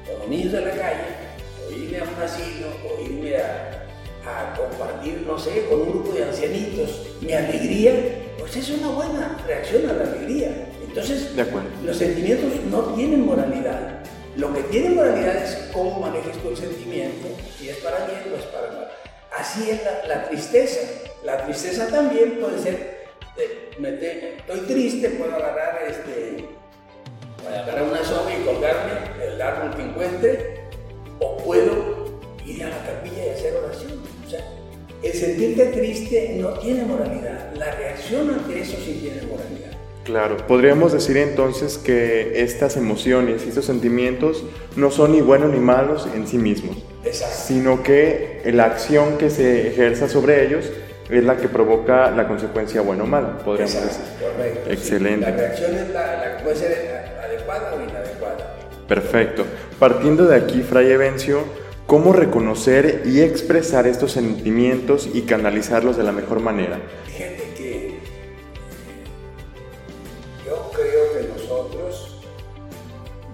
con 0.06 0.20
los 0.20 0.28
niños 0.28 0.52
de 0.52 0.62
la 0.62 0.72
calle, 0.72 1.24
o 1.66 1.72
irme 1.72 2.00
a 2.00 2.04
un 2.04 2.22
asilo, 2.22 2.68
o 2.86 3.02
irme 3.02 3.38
a 3.38 3.83
a 4.26 4.56
compartir, 4.56 5.24
no 5.28 5.38
sé, 5.38 5.66
con 5.70 5.82
un 5.82 5.90
grupo 5.90 6.14
de 6.14 6.24
ancianitos 6.24 7.08
mi 7.22 7.34
alegría, 7.34 7.94
pues 8.40 8.56
es 8.56 8.70
una 8.70 8.90
buena 8.90 9.38
reacción 9.46 9.90
a 9.90 9.94
la 9.94 10.04
alegría. 10.04 10.70
Entonces, 10.84 11.32
los 11.84 11.98
sentimientos 11.98 12.52
no 12.70 12.94
tienen 12.94 13.26
moralidad. 13.26 14.00
Lo 14.36 14.54
que 14.54 14.62
tiene 14.64 14.90
moralidad 14.90 15.44
es 15.44 15.70
cómo 15.74 16.00
manejes 16.00 16.38
tu 16.38 16.56
sentimiento, 16.56 17.28
si 17.58 17.70
es 17.70 17.78
para 17.78 18.06
bien 18.06 18.22
o 18.32 18.38
es 18.38 18.46
para 18.46 18.68
mal. 18.68 18.88
Así 19.38 19.70
es 19.70 19.82
la, 19.84 20.08
la 20.08 20.30
tristeza. 20.30 20.80
La 21.24 21.46
tristeza 21.46 21.88
también 21.88 22.40
puede 22.40 22.60
ser 22.62 22.94
estoy 23.78 24.60
triste, 24.68 25.10
puedo 25.12 25.36
agarrar 25.36 25.82
este, 25.88 26.48
agarrar 27.48 27.84
una 27.84 28.04
soga 28.04 28.32
y 28.36 28.44
colgarme 28.44 29.26
el 29.26 29.42
árbol 29.42 29.76
que 29.76 29.82
encuentre, 29.82 30.64
o 31.20 31.38
puedo 31.38 32.20
ir 32.46 32.64
a 32.64 32.70
la 32.70 32.86
capilla 32.86 33.26
y 33.26 33.30
hacer 33.30 33.56
oración. 33.56 34.13
Sea, 34.34 34.46
el 35.04 35.14
sentirte 35.14 35.66
triste 35.68 36.38
no 36.40 36.50
tiene 36.60 36.86
moralidad, 36.86 37.54
la 37.56 37.76
reacción 37.76 38.30
ante 38.30 38.62
eso 38.62 38.78
sí 38.78 39.00
tiene 39.02 39.22
moralidad. 39.28 39.72
Claro, 40.06 40.38
podríamos 40.48 40.92
decir 40.92 41.18
entonces 41.18 41.78
que 41.78 42.42
estas 42.42 42.76
emociones 42.76 43.44
y 43.46 43.50
estos 43.50 43.66
sentimientos 43.66 44.44
no 44.76 44.92
son 44.92 45.14
ni 45.14 45.22
buenos 45.22 45.52
ni 45.52 45.60
malos 45.60 46.08
en 46.14 46.28
sí 46.28 46.38
mismos, 46.38 46.78
sino 47.12 47.84
que 47.84 48.42
la 48.46 48.66
acción 48.66 49.18
que 49.18 49.30
se 49.30 49.68
ejerza 49.68 50.10
sobre 50.10 50.46
ellos 50.46 50.70
es 51.10 51.24
la 51.24 51.38
que 51.38 51.48
provoca 51.48 52.12
la 52.12 52.28
consecuencia 52.28 52.82
buena 52.82 53.04
o 53.04 53.08
mala, 53.08 53.38
podríamos 53.40 53.74
decir. 53.76 54.02
Correcto. 54.20 54.72
Excelente. 54.72 55.30
La 55.30 55.38
reacción 55.38 55.76
es 55.76 55.90
la, 55.90 56.38
que 56.38 56.44
puede 56.44 56.56
ser 56.56 57.16
adecuada 57.24 57.74
o 57.74 57.82
inadecuada. 57.82 58.56
Perfecto. 58.88 59.46
Partiendo 59.80 60.26
de 60.26 60.36
aquí, 60.36 60.64
Fray 60.64 60.92
Evencio, 60.92 61.44
¿cómo 61.94 62.12
reconocer 62.12 63.04
y 63.06 63.22
expresar 63.22 63.86
estos 63.86 64.14
sentimientos 64.14 65.08
y 65.14 65.22
canalizarlos 65.22 65.96
de 65.96 66.02
la 66.02 66.12
mejor 66.12 66.40
manera? 66.40 66.82
Fíjate 67.06 67.54
que 67.56 68.00
yo 70.44 70.72
creo 70.72 71.14
que 71.14 71.40
nosotros 71.40 72.20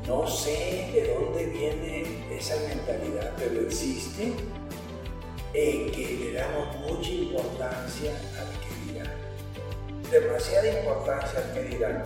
no 0.06 0.28
sé 0.28 0.92
de 0.94 1.16
dónde 1.16 1.46
viene 1.46 2.04
esa 2.38 2.56
mentalidad, 2.68 3.32
pero 3.38 3.62
existe 3.62 4.34
en 5.54 5.92
que 5.94 6.20
le 6.22 6.34
damos 6.34 6.76
mucha 6.80 7.12
importancia 7.12 8.12
al 8.12 8.50
que 8.60 8.92
dirán. 8.92 9.14
Demasiada 10.12 10.80
importancia 10.82 11.40
al 11.40 11.54
que 11.54 11.64
dirán. 11.64 12.04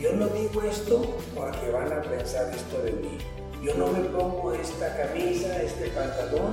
Yo 0.00 0.12
no 0.12 0.28
digo 0.28 0.62
esto 0.62 1.16
porque 1.34 1.68
van 1.72 1.92
a 1.92 2.00
pensar 2.00 2.54
esto 2.54 2.80
de 2.80 2.92
mí. 2.92 3.18
Yo 3.64 3.72
no 3.76 3.86
me 3.86 4.00
pongo 4.10 4.52
esta 4.52 4.94
camisa, 4.94 5.62
este 5.62 5.88
pantalón, 5.88 6.52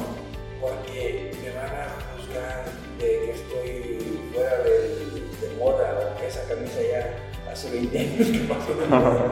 porque 0.61 1.33
me 1.43 1.49
van 1.49 1.65
a 1.65 1.89
juzgar 2.15 2.63
de 2.97 3.05
que 3.05 3.31
estoy 3.31 4.21
fuera 4.33 4.57
de, 4.59 5.55
moda 5.59 5.99
o 5.99 6.17
que 6.17 6.27
esa 6.27 6.47
camisa 6.47 6.79
ya 6.81 7.51
hace 7.51 7.69
20 7.69 7.99
años 7.99 8.27
que 8.29 8.39
pasó 8.47 8.73
de 8.75 8.87
moda. 8.87 9.31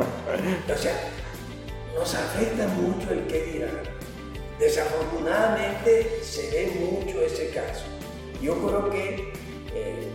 O 0.67 0.77
sea, 0.77 0.93
nos 1.95 2.15
afecta 2.15 2.67
mucho 2.67 3.13
el 3.13 3.25
que 3.27 3.43
dirán 3.43 3.79
Desafortunadamente 4.59 6.19
se 6.21 6.51
ve 6.51 6.71
mucho 6.81 7.21
ese 7.21 7.49
caso. 7.51 7.85
Yo 8.41 8.55
creo 8.55 8.89
que 8.89 9.31
eh, 9.73 10.09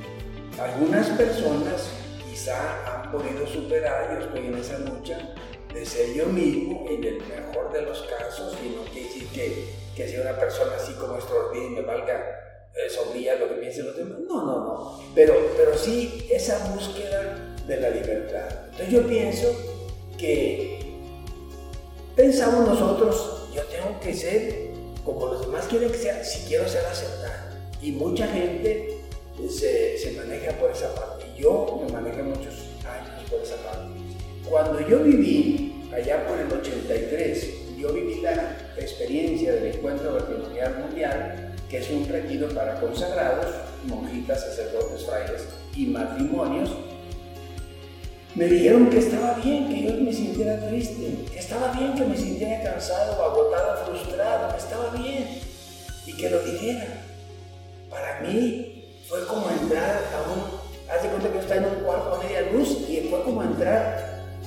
algunas 0.60 1.08
personas 1.08 1.88
quizá 2.28 2.58
han 2.84 3.10
podido 3.10 3.46
superar, 3.46 4.10
yo 4.12 4.26
estoy 4.26 4.48
en 4.48 4.54
esa 4.56 4.78
lucha, 4.80 5.34
de 5.74 5.84
ser 5.84 6.14
yo 6.14 6.26
mismo 6.26 6.86
en 6.88 7.02
el 7.02 7.16
mejor 7.16 7.72
de 7.72 7.82
los 7.82 8.02
casos 8.02 8.56
y 8.64 8.68
no 8.68 8.82
quiere 8.84 9.08
decir 9.08 9.26
que, 9.28 9.74
que 9.96 10.08
sea 10.08 10.22
una 10.22 10.38
persona 10.38 10.72
así 10.76 10.92
como 10.94 11.16
extraordinaria 11.16 11.70
y 11.70 11.74
me 11.74 11.82
valga 11.82 12.44
eh, 12.74 13.36
lo 13.38 13.48
que 13.48 13.54
piensen 13.54 13.86
los 13.86 13.96
demás. 13.96 14.18
No, 14.28 14.46
no, 14.46 14.64
no. 14.64 15.00
Pero, 15.14 15.34
pero 15.56 15.76
sí 15.76 16.26
esa 16.30 16.72
búsqueda 16.72 17.56
de 17.66 17.80
la 17.80 17.90
libertad. 17.90 18.48
Entonces 18.70 18.88
yo 18.88 19.06
pienso 19.06 19.48
que 20.16 20.94
pensamos 22.14 22.68
nosotros 22.68 23.48
yo 23.52 23.62
tengo 23.64 23.98
que 24.00 24.14
ser 24.14 24.70
como 25.04 25.26
los 25.26 25.42
demás 25.42 25.66
quieren 25.66 25.90
que 25.90 25.98
sea, 25.98 26.24
si 26.24 26.46
quiero 26.46 26.68
ser 26.68 26.84
aceptado. 26.86 27.54
Y 27.82 27.92
mucha 27.92 28.26
gente 28.28 29.00
se, 29.50 29.98
se 29.98 30.12
maneja 30.12 30.52
por 30.52 30.70
esa 30.70 30.94
parte. 30.94 31.26
Yo 31.36 31.80
me 31.84 31.92
manejé 31.92 32.22
muchos 32.22 32.54
años 32.84 33.30
por 33.30 33.40
esa 33.40 33.56
parte. 33.56 34.03
Cuando 34.48 34.86
yo 34.86 35.00
viví 35.00 35.82
allá 35.92 36.26
por 36.26 36.38
el 36.38 36.52
83, 36.52 37.78
yo 37.78 37.92
viví 37.92 38.20
la 38.20 38.56
experiencia 38.76 39.52
del 39.52 39.74
encuentro 39.74 40.12
matrimonial 40.12 40.78
mundial, 40.78 41.54
que 41.68 41.78
es 41.78 41.90
un 41.90 42.06
retiro 42.06 42.48
para 42.48 42.78
consagrados, 42.80 43.46
monjitas, 43.86 44.42
sacerdotes, 44.42 45.04
frailes 45.06 45.46
y 45.74 45.86
matrimonios. 45.86 46.70
Me 48.34 48.46
dijeron 48.46 48.90
que 48.90 48.98
estaba 48.98 49.34
bien 49.34 49.68
que 49.68 49.82
yo 49.82 49.94
me 49.94 50.12
sintiera 50.12 50.66
triste, 50.68 51.14
que 51.32 51.38
estaba 51.38 51.72
bien 51.72 51.94
que 51.94 52.04
me 52.04 52.16
sintiera 52.16 52.62
cansado, 52.62 53.22
agotado, 53.22 53.86
frustrado, 53.86 54.52
que 54.52 54.58
estaba 54.58 54.90
bien. 54.90 55.40
Y 56.06 56.12
que 56.16 56.28
lo 56.28 56.40
dijera. 56.40 57.02
Para 57.88 58.20
mí 58.20 59.02
fue 59.08 59.24
como 59.26 59.48
entrar 59.50 60.00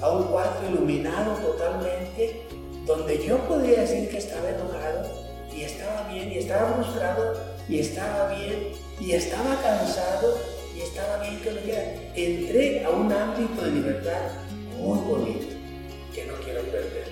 a 0.02 0.10
un 0.10 0.24
cuarto 0.26 0.70
iluminado 0.70 1.34
totalmente, 1.36 2.44
donde 2.86 3.26
yo 3.26 3.38
podría 3.48 3.82
decir 3.82 4.10
que 4.10 4.18
estaba 4.18 4.50
enojado 4.50 5.10
y 5.54 5.64
estaba 5.64 6.08
bien 6.12 6.32
y 6.32 6.38
estaba 6.38 6.74
frustrado 6.74 7.34
y 7.68 7.80
estaba 7.80 8.36
bien 8.36 8.72
y 9.00 9.12
estaba 9.12 9.62
cansado 9.62 10.38
y 10.76 10.82
estaba 10.82 11.18
bien 11.22 11.40
que 11.42 11.52
lo 11.52 11.62
viera. 11.62 11.94
Entré 12.16 12.86
a 12.86 12.90
un 12.90 13.12
ámbito 13.12 13.62
de 13.62 13.72
libertad 13.72 14.32
muy 14.78 15.00
bonito 15.00 15.48
que 16.14 16.26
no 16.26 16.34
quiero 16.36 16.62
perder. 16.62 17.08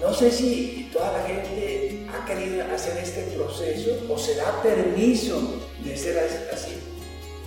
No 0.00 0.12
sé 0.12 0.30
si 0.30 0.90
toda 0.92 1.12
la 1.12 1.24
gente 1.24 2.06
ha 2.12 2.24
querido 2.26 2.64
hacer 2.74 2.98
este 2.98 3.22
proceso 3.36 3.90
o 4.08 4.18
se 4.18 4.34
da 4.34 4.62
permiso 4.62 5.60
de 5.84 5.96
ser 5.96 6.18
así, 6.52 6.72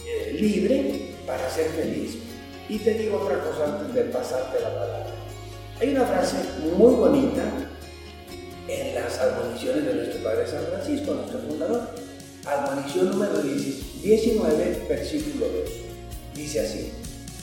eh, 0.08 0.34
libre 0.34 1.13
para 1.26 1.50
ser 1.50 1.69
feliz. 1.69 2.26
Y 2.69 2.80
te 2.80 2.93
digo 2.95 3.17
otra 3.21 3.39
cosa 3.39 3.77
antes 3.77 3.93
de 3.93 4.03
pasarte 4.12 4.60
la 4.60 4.73
palabra. 4.73 5.08
Hay 5.80 5.89
una 5.89 6.06
frase 6.06 6.38
muy 6.75 6.95
bonita 6.95 7.43
en 8.67 8.95
las 8.95 9.17
admoniciones 9.19 9.86
de 9.86 9.93
nuestro 9.93 10.23
Padre 10.23 10.47
San 10.47 10.65
Francisco, 10.65 11.13
nuestro 11.13 11.39
fundador. 11.39 11.89
Admonición 12.45 13.12
número 13.12 13.41
16 13.41 13.88
19, 14.01 14.86
versículo 14.88 15.47
2. 15.47 15.69
Dice 16.36 16.62
así, 16.62 16.91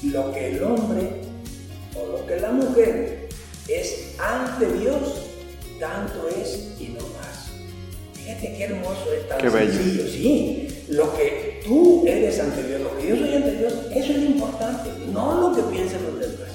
lo 0.02 0.32
que 0.32 0.48
el 0.48 0.62
hombre 0.62 1.10
o 1.94 2.06
lo 2.06 2.26
que 2.26 2.40
la 2.40 2.52
mujer 2.52 3.28
es 3.68 4.14
ante 4.18 4.66
Dios, 4.78 5.26
tanto 5.80 6.28
es 6.28 6.74
y 6.78 6.88
no 6.88 7.00
más. 7.00 7.50
Fíjate 8.14 8.56
qué 8.56 8.64
hermoso 8.64 9.12
es 9.12 9.28
tan 9.28 9.40
sencillo. 9.40 10.08
Sí, 10.08 10.68
lo 10.88 11.14
que 11.16 11.43
tú 11.64 12.04
eres 12.06 12.38
ante 12.38 12.62
Dios, 12.62 12.82
lo 12.82 12.96
que 12.96 13.08
yo 13.08 13.16
soy 13.16 13.34
ante 13.34 13.56
Dios, 13.56 13.72
eso 13.90 14.12
es 14.12 14.18
importante, 14.18 14.90
no 15.10 15.40
lo 15.40 15.56
que 15.56 15.62
piensen 15.74 16.04
los 16.04 16.20
demás. 16.20 16.52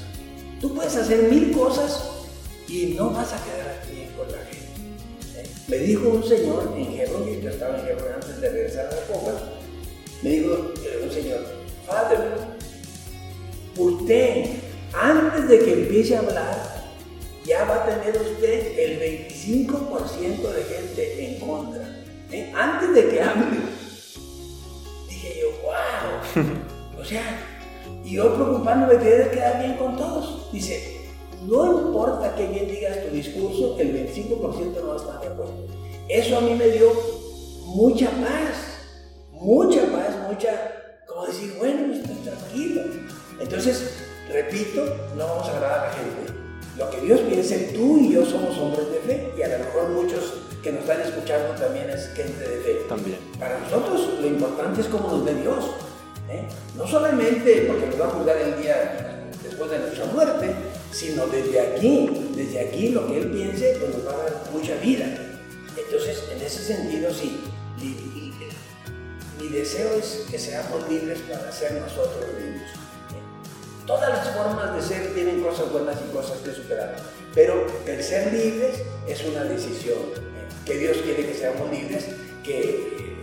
Tú 0.61 0.75
puedes 0.75 0.95
hacer 0.95 1.23
mil 1.23 1.51
cosas 1.51 2.09
y 2.67 2.93
no 2.97 3.11
vas 3.11 3.33
a 3.33 3.43
quedar 3.43 3.81
bien 3.91 4.09
con 4.15 4.31
la 4.31 4.37
gente. 4.45 5.39
¿Eh? 5.39 5.49
Me 5.67 5.77
dijo 5.77 6.09
un 6.09 6.23
señor 6.23 6.73
en 6.77 6.99
Hebron, 6.99 7.41
yo 7.41 7.49
estaba 7.49 7.79
en 7.79 7.87
Hebron 7.87 8.13
antes 8.13 8.39
de 8.39 8.49
regresar 8.49 8.85
a 8.87 8.95
la 8.95 9.01
copa, 9.01 9.33
me 10.21 10.29
dijo 10.29 10.73
un 11.03 11.11
señor, 11.11 11.39
Padre, 11.87 12.17
usted 13.77 14.45
antes 14.93 15.47
de 15.47 15.59
que 15.59 15.73
empiece 15.73 16.15
a 16.15 16.19
hablar, 16.19 16.79
ya 17.45 17.63
va 17.65 17.83
a 17.83 17.85
tener 17.85 18.21
usted 18.21 18.77
el 18.77 18.99
25% 19.37 20.53
de 20.53 20.63
gente 20.63 21.25
en 21.25 21.39
contra. 21.39 22.03
¿eh? 22.31 22.51
Antes 22.55 22.93
de 22.93 23.09
que 23.09 23.21
hable. 23.21 23.78
Dije 25.29 25.41
yo, 25.41 25.49
wow. 25.63 27.01
o 27.01 27.05
sea, 27.05 27.23
y 28.03 28.15
yo 28.15 28.33
preocupándome 28.35 28.95
de 28.95 29.31
quedar 29.31 29.59
bien 29.59 29.77
con 29.77 29.95
todos. 29.97 30.51
Dice, 30.51 31.07
no 31.43 31.87
importa 31.87 32.35
que 32.35 32.47
bien 32.47 32.67
digas 32.67 33.03
tu 33.03 33.15
discurso, 33.15 33.77
el 33.79 33.93
25% 34.13 34.81
no 34.81 34.87
va 34.87 34.93
a 34.93 34.97
estar 34.97 35.21
de 35.21 35.27
acuerdo. 35.27 35.53
Eso 36.07 36.37
a 36.37 36.41
mí 36.41 36.55
me 36.55 36.67
dio 36.67 36.91
mucha 37.65 38.09
paz 38.09 38.69
mucha 39.39 39.81
paz, 39.91 40.15
mucha, 40.27 40.49
como 41.07 41.25
decir, 41.25 41.55
bueno, 41.57 41.93
estoy 41.93 42.15
tranquilo. 42.17 42.81
Entonces, 43.39 43.95
repito, 44.31 44.85
no 45.15 45.27
vamos 45.27 45.47
a 45.47 45.51
agradar 45.55 45.79
a 45.79 45.87
la 45.87 45.93
gente. 45.93 46.33
Lo 46.77 46.89
que 46.89 47.01
Dios 47.01 47.21
piense, 47.21 47.71
tú 47.73 47.97
y 47.97 48.13
yo 48.13 48.25
somos 48.25 48.57
hombres 48.57 48.91
de 48.91 48.99
fe, 48.99 49.33
y 49.37 49.41
a 49.41 49.57
lo 49.57 49.65
mejor 49.65 49.89
muchos 49.89 50.33
que 50.61 50.71
nos 50.71 50.81
están 50.81 51.01
escuchando 51.01 51.55
también 51.55 51.89
es 51.89 52.09
gente 52.13 52.47
de 52.47 52.61
fe. 52.61 52.85
También. 52.87 53.17
Para 53.39 53.59
nosotros 53.59 54.19
lo 54.19 54.27
importante 54.27 54.81
es 54.81 54.87
cómo 54.87 55.09
nos 55.09 55.25
ve 55.25 55.33
Dios. 55.35 55.65
¿eh? 56.29 56.47
No 56.75 56.87
solamente 56.87 57.65
porque 57.67 57.87
nos 57.87 58.01
va 58.01 58.05
a 58.05 58.09
juzgar 58.09 58.37
el 58.37 58.61
día 58.61 59.31
después 59.43 59.71
de 59.71 59.79
nuestra 59.79 60.05
muerte, 60.05 60.53
sino 60.91 61.27
desde 61.27 61.59
aquí, 61.59 62.31
desde 62.35 62.59
aquí 62.67 62.89
lo 62.89 63.07
que 63.07 63.17
Él 63.19 63.31
piense, 63.31 63.77
pues 63.79 63.95
nos 63.95 64.07
va 64.07 64.11
a 64.13 64.23
dar 64.23 64.43
mucha 64.51 64.75
vida. 64.75 65.05
Entonces, 65.77 66.23
en 66.31 66.41
ese 66.41 66.63
sentido, 66.63 67.13
sí, 67.13 67.41
mi 69.39 69.47
deseo 69.47 69.93
es 69.93 70.25
que 70.29 70.37
seamos 70.37 70.89
libres 70.89 71.19
para 71.29 71.51
ser 71.51 71.73
nosotros 71.73 72.25
mismos. 72.37 72.69
Todas 73.87 74.09
las 74.09 74.35
formas 74.35 74.75
de 74.75 74.81
ser 74.81 75.13
tienen 75.13 75.41
cosas 75.41 75.71
buenas 75.71 75.97
y 76.07 76.13
cosas 76.13 76.37
que 76.39 76.51
superar, 76.51 76.95
pero 77.33 77.65
el 77.87 78.03
ser 78.03 78.31
libres 78.33 78.81
es 79.07 79.23
una 79.25 79.45
decisión. 79.45 80.28
Que 80.69 80.77
Dios 80.77 80.97
quiere 80.97 81.25
que 81.25 81.33
seamos 81.33 81.71
libres, 81.71 82.05
que 82.43 83.15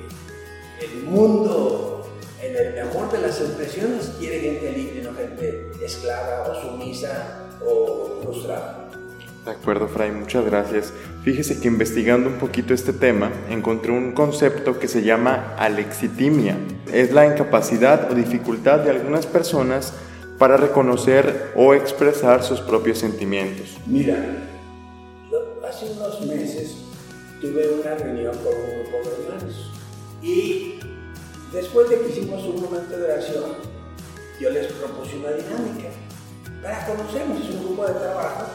el 0.83 1.05
mundo 1.05 2.05
en 2.43 2.57
el 2.57 2.75
mejor 2.75 3.13
de 3.13 3.19
las 3.19 3.41
expresiones, 3.41 4.11
quiere 4.19 4.41
gente 4.41 4.73
libre, 4.73 5.03
no 5.05 5.15
gente 5.15 5.71
esclava 5.81 6.51
o 6.51 6.61
sumisa 6.61 7.47
o 7.65 8.19
frustrada. 8.21 8.91
De 9.45 9.53
acuerdo, 9.53 9.87
Fray, 9.87 10.11
muchas 10.11 10.45
gracias. 10.45 10.93
Fíjese 11.23 11.61
que 11.61 11.69
investigando 11.69 12.29
un 12.29 12.39
poquito 12.39 12.75
este 12.75 12.93
tema, 12.93 13.31
encontré 13.49 13.93
un 13.93 14.11
concepto 14.11 14.81
que 14.81 14.89
se 14.89 15.03
llama 15.05 15.55
alexitimia. 15.57 16.57
Es 16.93 17.13
la 17.13 17.27
incapacidad 17.27 18.11
o 18.11 18.17
dificultad 18.17 18.81
de 18.81 18.91
algunas 18.91 19.25
personas 19.25 19.93
para 20.37 20.57
reconocer 20.57 21.53
o 21.55 21.75
expresar 21.75 22.43
sus 22.43 22.61
propios 22.61 22.99
sentimientos. 22.99 23.79
Mira, 23.87 24.17
hace 25.65 25.93
unos 25.93 26.21
meses 26.23 26.86
tuve 27.49 27.69
una 27.69 27.95
reunión 27.95 28.37
con 28.39 28.55
un 28.55 28.83
grupo 28.83 29.09
de 29.09 29.25
hermanos 29.25 29.71
y 30.23 30.81
después 31.53 31.89
de 31.89 32.01
que 32.01 32.09
hicimos 32.09 32.43
un 32.45 32.63
momento 32.63 32.97
de 32.97 33.05
oración, 33.05 33.53
yo 34.41 34.51
les 34.51 34.73
propuse 34.73 35.17
una 35.17 35.33
dinámica 35.33 35.89
para 36.63 36.87
conocernos, 36.87 37.45
es 37.45 37.55
un 37.55 37.65
grupo 37.67 37.87
de 37.87 37.95
trabajo 37.95 38.47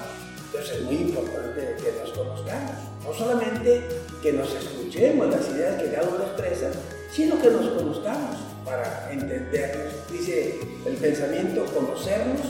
entonces 0.51 0.79
es 0.79 0.83
muy 0.83 0.95
importante 0.95 1.77
que 1.81 1.93
nos 2.01 2.11
conozcamos. 2.11 2.75
No 3.05 3.13
solamente 3.13 3.87
que 4.21 4.33
nos 4.33 4.53
escuchemos 4.53 5.29
las 5.29 5.47
ideas 5.49 5.81
que 5.81 5.93
cada 5.93 6.09
uno 6.09 6.25
expresa, 6.25 6.71
sino 7.09 7.41
que 7.41 7.51
nos 7.51 7.69
conozcamos 7.69 8.35
para 8.65 9.09
entendernos. 9.13 9.93
Dice 10.11 10.59
el 10.85 10.95
pensamiento, 10.97 11.63
conocernos, 11.73 12.41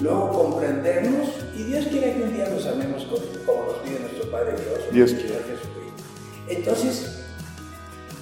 luego 0.00 0.30
comprendernos 0.30 1.28
y 1.54 1.64
Dios 1.64 1.86
quiere 1.86 2.14
que 2.14 2.22
un 2.22 2.34
día 2.34 2.48
nos 2.48 2.66
amemos 2.66 3.04
como 3.46 3.64
nos 3.64 3.76
pide 3.76 4.00
nuestro 4.00 4.30
Padre 4.30 4.52
Dios. 4.52 4.80
Dios 4.92 5.10
quiere. 5.12 5.34
Jesucristo. 5.34 6.02
Entonces, 6.48 7.24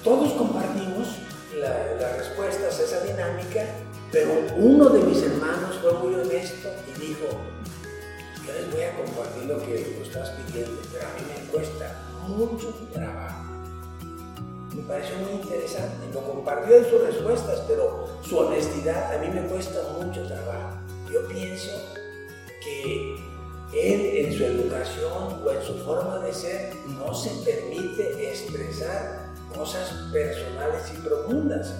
todos 0.03 0.33
compartimos 0.33 1.07
las 1.59 2.17
respuestas 2.17 2.79
a 2.79 2.83
esa 2.83 2.99
dinámica, 3.01 3.65
pero 4.11 4.31
uno 4.57 4.89
de 4.89 5.03
mis 5.03 5.21
hermanos 5.23 5.75
fue 5.81 5.93
muy 5.93 6.15
honesto 6.15 6.69
y 6.87 6.99
dijo, 6.99 7.27
yo 8.45 8.53
les 8.53 8.71
voy 8.71 8.81
a 8.81 8.95
compartir 8.97 9.45
lo 9.45 9.57
que 9.59 9.97
tú 9.97 10.03
estás 10.03 10.29
pidiendo, 10.31 10.81
pero 10.91 11.05
a 11.05 11.13
mí 11.13 11.21
me 11.27 11.51
cuesta 11.51 11.95
mucho 12.27 12.73
trabajo. 12.93 13.43
Me 14.75 14.81
pareció 14.83 15.15
muy 15.17 15.41
interesante. 15.41 16.13
Lo 16.13 16.21
compartió 16.21 16.75
en 16.75 16.85
sus 16.85 17.01
respuestas, 17.01 17.61
pero 17.67 18.07
su 18.21 18.37
honestidad 18.37 19.15
a 19.15 19.19
mí 19.19 19.29
me 19.29 19.47
cuesta 19.47 19.79
mucho 19.99 20.27
trabajo. 20.27 20.84
Yo 21.11 21.27
pienso 21.27 21.71
que 22.63 23.15
él 23.73 24.25
en 24.25 24.33
su 24.33 24.43
educación 24.43 25.41
o 25.45 25.51
en 25.51 25.63
su 25.63 25.73
forma 25.83 26.19
de 26.19 26.33
ser 26.33 26.73
no 26.97 27.13
se 27.13 27.29
permite 27.43 28.29
expresar 28.29 29.33
cosas 29.53 29.89
personales 30.11 30.81
y 30.93 31.01
profundas. 31.01 31.73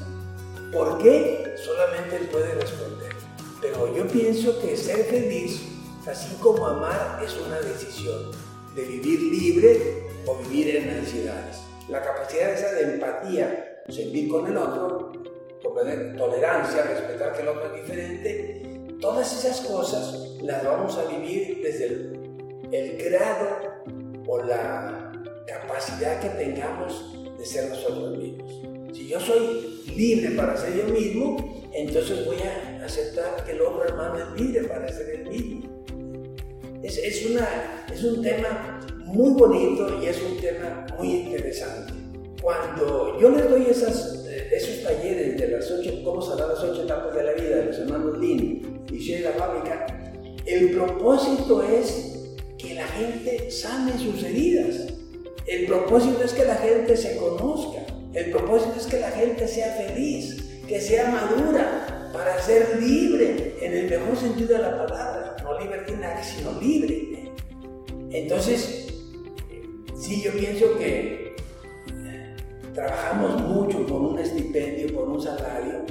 ¿Por 0.71 0.97
qué? 0.99 1.55
Solamente 1.63 2.17
él 2.17 2.29
puede 2.29 2.53
responder. 2.55 3.15
Pero 3.61 3.95
yo 3.95 4.07
pienso 4.07 4.59
que 4.61 4.75
ser 4.75 5.05
feliz 5.05 5.61
Así 6.07 6.35
como 6.35 6.67
amar 6.67 7.19
es 7.23 7.35
una 7.35 7.59
decisión 7.61 8.29
de 8.75 8.83
vivir 8.83 9.19
libre 9.21 10.03
o 10.27 10.37
vivir 10.37 10.75
en 10.75 10.89
ansiedades. 10.91 11.61
La 11.89 12.03
capacidad 12.03 12.51
esa 12.51 12.73
de 12.73 12.93
empatía, 12.93 13.81
sentir 13.89 14.29
con 14.29 14.45
el 14.45 14.55
otro, 14.55 15.11
tolerancia, 16.15 16.83
respetar 16.83 17.33
que 17.33 17.41
el 17.41 17.47
otro 17.47 17.73
es 17.73 17.81
diferente, 17.81 18.61
todas 18.99 19.33
esas 19.37 19.61
cosas 19.61 20.37
las 20.41 20.63
vamos 20.63 20.97
a 20.97 21.05
vivir 21.05 21.61
desde 21.63 21.85
el, 21.85 22.19
el 22.71 22.97
grado 22.97 23.75
o 24.27 24.41
la 24.41 25.11
capacidad 25.47 26.19
que 26.19 26.29
tengamos 26.29 27.13
de 27.37 27.45
ser 27.45 27.69
nosotros 27.69 28.17
mismos. 28.17 28.51
Si 28.93 29.07
yo 29.07 29.19
soy 29.19 29.83
libre 29.95 30.31
para 30.31 30.55
ser 30.57 30.75
yo 30.75 30.93
mismo, 30.93 31.63
entonces 31.73 32.25
voy 32.25 32.37
a 32.37 32.85
aceptar 32.85 33.43
que 33.45 33.51
el 33.51 33.61
otro 33.61 33.83
hermano 33.83 34.17
es 34.17 34.41
libre 34.41 34.67
para 34.67 34.87
ser 34.87 35.09
el 35.09 35.29
mismo. 35.29 35.83
Es, 36.81 36.97
es, 36.97 37.25
una, 37.25 37.85
es 37.91 38.03
un 38.03 38.21
tema 38.21 38.79
muy 39.05 39.31
bonito 39.31 40.01
y 40.01 40.07
es 40.07 40.21
un 40.21 40.37
tema 40.37 40.85
muy 40.97 41.11
interesante. 41.11 41.93
Cuando 42.41 43.19
yo 43.19 43.29
les 43.31 43.49
doy 43.49 43.65
esas, 43.69 44.25
eh, 44.27 44.49
esos 44.51 44.83
talleres 44.83 45.37
de 45.37 45.47
las 45.47 45.69
ocho, 45.71 45.91
cómo 46.03 46.21
sanar 46.21 46.49
las 46.49 46.63
ocho 46.63 46.83
etapas 46.83 47.15
de 47.15 47.23
la 47.23 47.31
vida 47.33 47.57
de 47.57 47.65
los 47.65 47.79
hermanos 47.79 48.19
Lin 48.19 48.74
y 48.91 49.11
de 49.11 49.19
la 49.21 49.31
fábrica, 49.31 49.87
el 50.45 50.71
propósito 50.71 51.63
es 51.63 52.35
que 52.57 52.73
la 52.75 52.87
gente 52.87 53.49
sane 53.51 53.97
sus 53.97 54.23
heridas. 54.23 54.93
El 55.47 55.65
propósito 55.65 56.23
es 56.23 56.33
que 56.33 56.45
la 56.45 56.55
gente 56.55 56.95
se 56.95 57.17
conozca. 57.17 57.81
El 58.13 58.31
propósito 58.31 58.73
es 58.77 58.85
que 58.87 58.99
la 58.99 59.11
gente 59.11 59.47
sea 59.47 59.73
feliz, 59.73 60.43
que 60.67 60.79
sea 60.79 61.09
madura 61.09 62.09
para 62.13 62.41
ser 62.41 62.81
libre 62.81 63.55
en 63.61 63.73
el 63.73 63.89
mejor 63.89 64.15
sentido 64.15 64.55
de 64.55 64.61
la 64.63 64.77
palabra 64.77 65.35
no 65.45 65.59
libertinaje, 65.59 66.23
sino 66.23 66.59
libre. 66.59 67.31
Entonces, 68.09 68.87
sí, 69.95 70.21
yo 70.23 70.31
pienso 70.31 70.77
que 70.77 71.35
trabajamos 72.73 73.41
mucho 73.41 73.85
por 73.85 74.01
un 74.01 74.19
estipendio, 74.19 74.93
por 74.93 75.07
un 75.09 75.21
salario, 75.21 75.85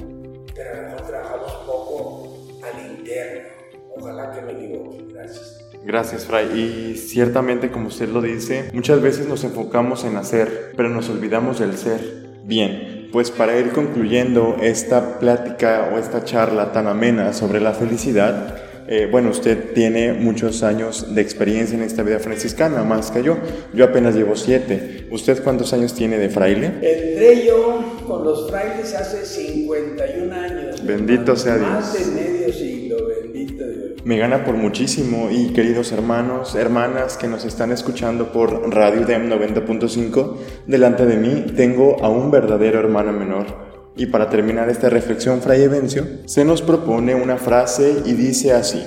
pero 0.53 0.71
a 0.71 0.75
lo 0.75 0.81
mejor 0.83 1.07
trabajamos 1.07 1.53
poco 1.65 2.34
al 2.73 2.97
interno. 2.97 3.49
Ojalá 3.97 4.31
que 4.31 4.41
me 4.41 4.51
equivoque. 4.51 5.05
Gracias. 5.13 5.61
Gracias, 5.83 6.25
Fray. 6.25 6.47
Y 6.59 6.97
ciertamente, 6.97 7.71
como 7.71 7.87
usted 7.87 8.09
lo 8.09 8.21
dice, 8.21 8.69
muchas 8.73 9.01
veces 9.01 9.27
nos 9.27 9.43
enfocamos 9.43 10.03
en 10.03 10.17
hacer, 10.17 10.73
pero 10.75 10.89
nos 10.89 11.09
olvidamos 11.09 11.59
del 11.59 11.77
ser. 11.77 12.25
Bien, 12.43 13.09
pues 13.11 13.31
para 13.31 13.57
ir 13.57 13.71
concluyendo 13.71 14.57
esta 14.61 15.19
plática 15.19 15.91
o 15.93 15.97
esta 15.97 16.23
charla 16.23 16.71
tan 16.71 16.87
amena 16.87 17.33
sobre 17.33 17.61
la 17.61 17.73
felicidad, 17.73 18.57
eh, 18.87 19.07
bueno, 19.09 19.31
usted 19.31 19.73
tiene 19.73 20.13
muchos 20.13 20.61
años 20.61 21.15
de 21.15 21.21
experiencia 21.21 21.75
en 21.75 21.83
esta 21.83 22.03
vida 22.03 22.19
franciscana, 22.19 22.83
más 22.83 23.09
que 23.09 23.23
yo. 23.23 23.37
Yo 23.73 23.85
apenas 23.85 24.15
llevo 24.15 24.35
siete. 24.35 25.07
¿Usted 25.09 25.43
cuántos 25.43 25.73
años 25.73 25.93
tiene 25.93 26.19
de 26.19 26.29
fraile? 26.29 26.67
Entré 26.67 27.45
yo 27.47 27.83
con 28.07 28.23
los 28.23 28.49
frailes 28.49 28.93
hace 28.93 29.25
51 29.25 30.35
años. 30.35 30.85
Bendito 30.85 31.35
sea 31.35 31.57
Dios. 31.57 31.69
Más 31.69 31.93
de 31.93 32.21
medio 32.21 32.53
siglo, 32.53 32.97
bendito 33.07 33.67
Dios. 33.67 34.05
Me 34.05 34.19
gana 34.19 34.45
por 34.45 34.55
muchísimo 34.55 35.29
y 35.31 35.47
queridos 35.47 35.91
hermanos, 35.91 36.53
hermanas 36.53 37.17
que 37.17 37.27
nos 37.27 37.43
están 37.43 37.71
escuchando 37.71 38.31
por 38.31 38.71
Radio 38.71 39.03
DEM 39.03 39.31
90.5, 39.31 40.35
delante 40.67 41.07
de 41.07 41.17
mí 41.17 41.45
tengo 41.55 42.03
a 42.03 42.09
un 42.09 42.29
verdadero 42.29 42.79
hermano 42.79 43.13
menor 43.13 43.74
y 43.97 44.07
para 44.07 44.29
terminar 44.29 44.69
esta 44.69 44.89
reflexión, 44.89 45.41
Fray 45.41 45.63
Evencio, 45.63 46.05
se 46.25 46.43
nos 46.43 46.61
propone 46.61 47.15
una 47.15 47.37
frase 47.37 48.01
y 48.05 48.13
dice 48.13 48.51
así, 48.51 48.83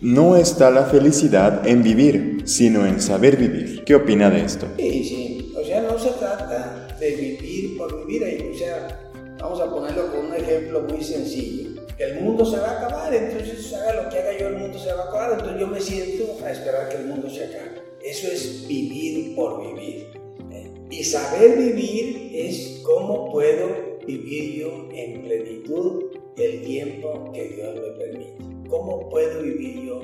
no 0.00 0.36
está 0.36 0.70
la 0.70 0.84
felicidad 0.84 1.66
en 1.66 1.82
vivir, 1.82 2.42
sino 2.44 2.86
en 2.86 3.00
saber 3.00 3.36
vivir. 3.36 3.82
¿Qué 3.84 3.94
opina 3.94 4.28
de 4.28 4.44
esto? 4.44 4.66
Sí, 4.76 5.04
sí, 5.04 5.54
o 5.58 5.64
sea, 5.64 5.82
no 5.82 5.98
se 5.98 6.10
trata 6.10 6.86
de 7.00 7.16
vivir 7.16 7.78
por 7.78 8.06
vivir, 8.06 8.50
o 8.52 8.58
sea, 8.58 9.10
vamos 9.38 9.60
a 9.60 9.70
ponerlo 9.70 10.12
con 10.12 10.26
un 10.26 10.34
ejemplo 10.34 10.82
muy 10.82 11.02
sencillo. 11.02 11.82
El 11.98 12.20
mundo 12.20 12.44
se 12.44 12.58
va 12.58 12.68
a 12.68 12.78
acabar, 12.78 13.14
entonces 13.14 13.72
haga 13.72 14.02
lo 14.02 14.10
que 14.10 14.18
haga 14.18 14.38
yo, 14.38 14.48
el 14.48 14.56
mundo 14.56 14.78
se 14.78 14.92
va 14.92 15.04
a 15.04 15.08
acabar, 15.08 15.32
entonces 15.32 15.60
yo 15.60 15.66
me 15.66 15.80
siento 15.80 16.36
a 16.44 16.50
esperar 16.50 16.90
que 16.90 16.96
el 16.96 17.06
mundo 17.06 17.30
se 17.30 17.44
acabe. 17.44 17.80
Eso 18.04 18.28
es 18.28 18.68
vivir 18.68 19.34
por 19.34 19.62
vivir. 19.66 20.08
¿eh? 20.52 20.70
Y 20.90 21.04
saber 21.04 21.56
vivir 21.56 22.32
es 22.34 22.80
cómo 22.82 23.32
puedo 23.32 23.95
vivir 24.06 24.54
yo 24.60 24.88
en 24.92 25.22
plenitud 25.22 26.04
el 26.36 26.62
tiempo 26.62 27.32
que 27.32 27.48
Dios 27.48 27.74
me 27.74 28.04
permite? 28.04 28.36
¿Cómo 28.68 29.08
puedo 29.08 29.42
vivir 29.42 29.84
yo 29.84 30.00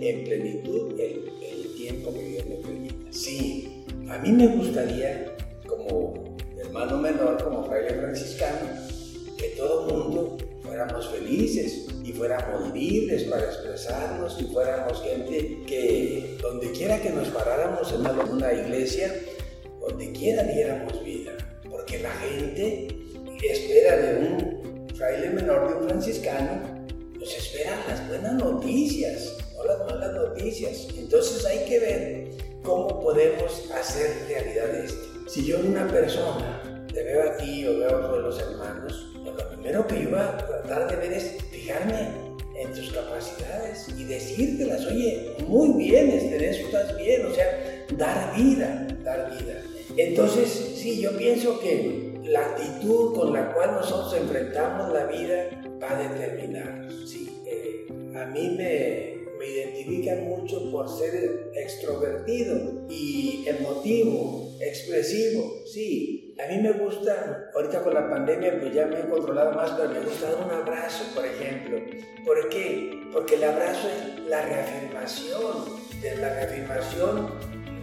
en 0.00 0.24
plenitud 0.24 0.98
el, 1.00 1.32
tiempo 1.76 2.12
que 2.12 2.22
Dios 2.22 2.46
me 2.46 2.56
permite? 2.56 3.12
Sí, 3.12 3.84
a 4.08 4.18
mí 4.18 4.32
me 4.32 4.48
gustaría, 4.48 5.36
como 5.66 6.36
hermano 6.58 6.98
menor, 6.98 7.42
como 7.42 7.64
fraile 7.64 7.94
franciscano, 7.94 8.68
que 9.36 9.48
todo 9.50 9.86
el 9.86 9.94
mundo 9.94 10.38
fuéramos 10.62 11.08
felices 11.08 11.86
y 12.04 12.12
fuéramos 12.12 12.72
libres 12.74 13.24
para 13.24 13.44
expresarnos 13.44 14.40
y 14.40 14.44
fuéramos 14.44 15.02
gente 15.02 15.62
que 15.66 16.36
donde 16.40 16.70
quiera 16.72 17.00
que 17.00 17.10
nos 17.10 17.28
paráramos 17.28 17.92
en 17.92 18.30
una 18.30 18.52
iglesia, 18.52 19.14
donde 19.80 20.12
quiera 20.12 20.42
diéramos 20.42 21.04
vida, 21.04 21.36
porque 21.70 21.98
la 21.98 22.10
gente 22.10 23.05
espera 23.46 23.96
de 23.96 24.18
un 24.18 24.88
fraile 24.94 25.30
menor, 25.30 25.68
de 25.68 25.74
un 25.76 25.88
franciscano, 25.88 26.86
pues 27.18 27.36
esperan 27.36 27.78
las 27.88 28.06
buenas 28.08 28.34
noticias, 28.34 29.36
no 29.54 29.64
las 29.64 29.78
malas 29.86 30.12
noticias. 30.14 30.88
Entonces 30.96 31.44
hay 31.44 31.64
que 31.66 31.78
ver 31.78 32.28
cómo 32.62 33.00
podemos 33.00 33.70
hacer 33.70 34.10
realidad 34.28 34.74
esto. 34.74 35.28
Si 35.28 35.44
yo 35.44 35.58
una 35.60 35.86
persona 35.88 36.62
te 36.92 37.02
veo 37.02 37.30
a 37.30 37.36
ti 37.36 37.66
o 37.66 37.78
veo 37.78 37.90
a 37.90 37.96
otro 37.96 38.16
de 38.16 38.22
los 38.22 38.40
hermanos, 38.40 39.06
pues 39.22 39.36
lo 39.36 39.48
primero 39.50 39.86
que 39.86 40.02
yo 40.02 40.10
voy 40.10 40.20
a 40.20 40.36
tratar 40.36 40.90
de 40.90 40.96
ver 40.96 41.12
es 41.12 41.36
fijarme 41.50 42.26
en 42.58 42.72
tus 42.72 42.90
capacidades 42.90 43.86
y 43.98 44.04
decírtelas, 44.04 44.86
oye, 44.86 45.36
muy 45.46 45.84
bien, 45.84 46.08
este, 46.10 46.48
eso 46.48 46.66
estás 46.66 46.96
bien, 46.96 47.26
o 47.26 47.34
sea, 47.34 47.84
dar 47.96 48.34
vida, 48.34 48.86
dar 49.04 49.30
vida. 49.30 49.62
Entonces, 49.96 50.48
sí, 50.76 51.00
yo 51.00 51.16
pienso 51.16 51.60
que 51.60 52.15
la 52.28 52.40
actitud 52.40 53.14
con 53.14 53.32
la 53.32 53.52
cual 53.52 53.72
nosotros 53.72 54.14
enfrentamos 54.14 54.92
la 54.92 55.06
vida 55.06 55.50
va 55.82 55.96
a 55.96 56.08
determinar. 56.08 56.88
Sí, 57.06 57.42
eh, 57.46 57.86
a 58.16 58.26
mí 58.26 58.56
me, 58.56 59.16
me 59.38 59.46
identifican 59.46 60.24
mucho 60.24 60.70
por 60.70 60.88
ser 60.88 61.50
extrovertido 61.54 62.86
y 62.88 63.44
emotivo, 63.46 64.50
expresivo, 64.60 65.62
sí. 65.72 66.34
A 66.38 66.48
mí 66.48 66.58
me 66.58 66.72
gusta, 66.72 67.50
ahorita 67.54 67.82
con 67.82 67.94
la 67.94 68.10
pandemia 68.10 68.60
pues 68.60 68.74
ya 68.74 68.86
me 68.86 69.00
he 69.00 69.08
controlado 69.08 69.52
más, 69.52 69.70
pero 69.70 69.88
me 69.88 70.00
gusta 70.00 70.32
dar 70.32 70.44
un 70.44 70.50
abrazo, 70.50 71.04
por 71.14 71.24
ejemplo. 71.24 71.78
¿Por 72.24 72.48
qué? 72.50 73.02
Porque 73.12 73.36
el 73.36 73.44
abrazo 73.44 73.88
es 73.88 74.28
la 74.28 74.42
reafirmación, 74.42 75.64
de 76.02 76.16
la 76.16 76.28
reafirmación 76.34 77.30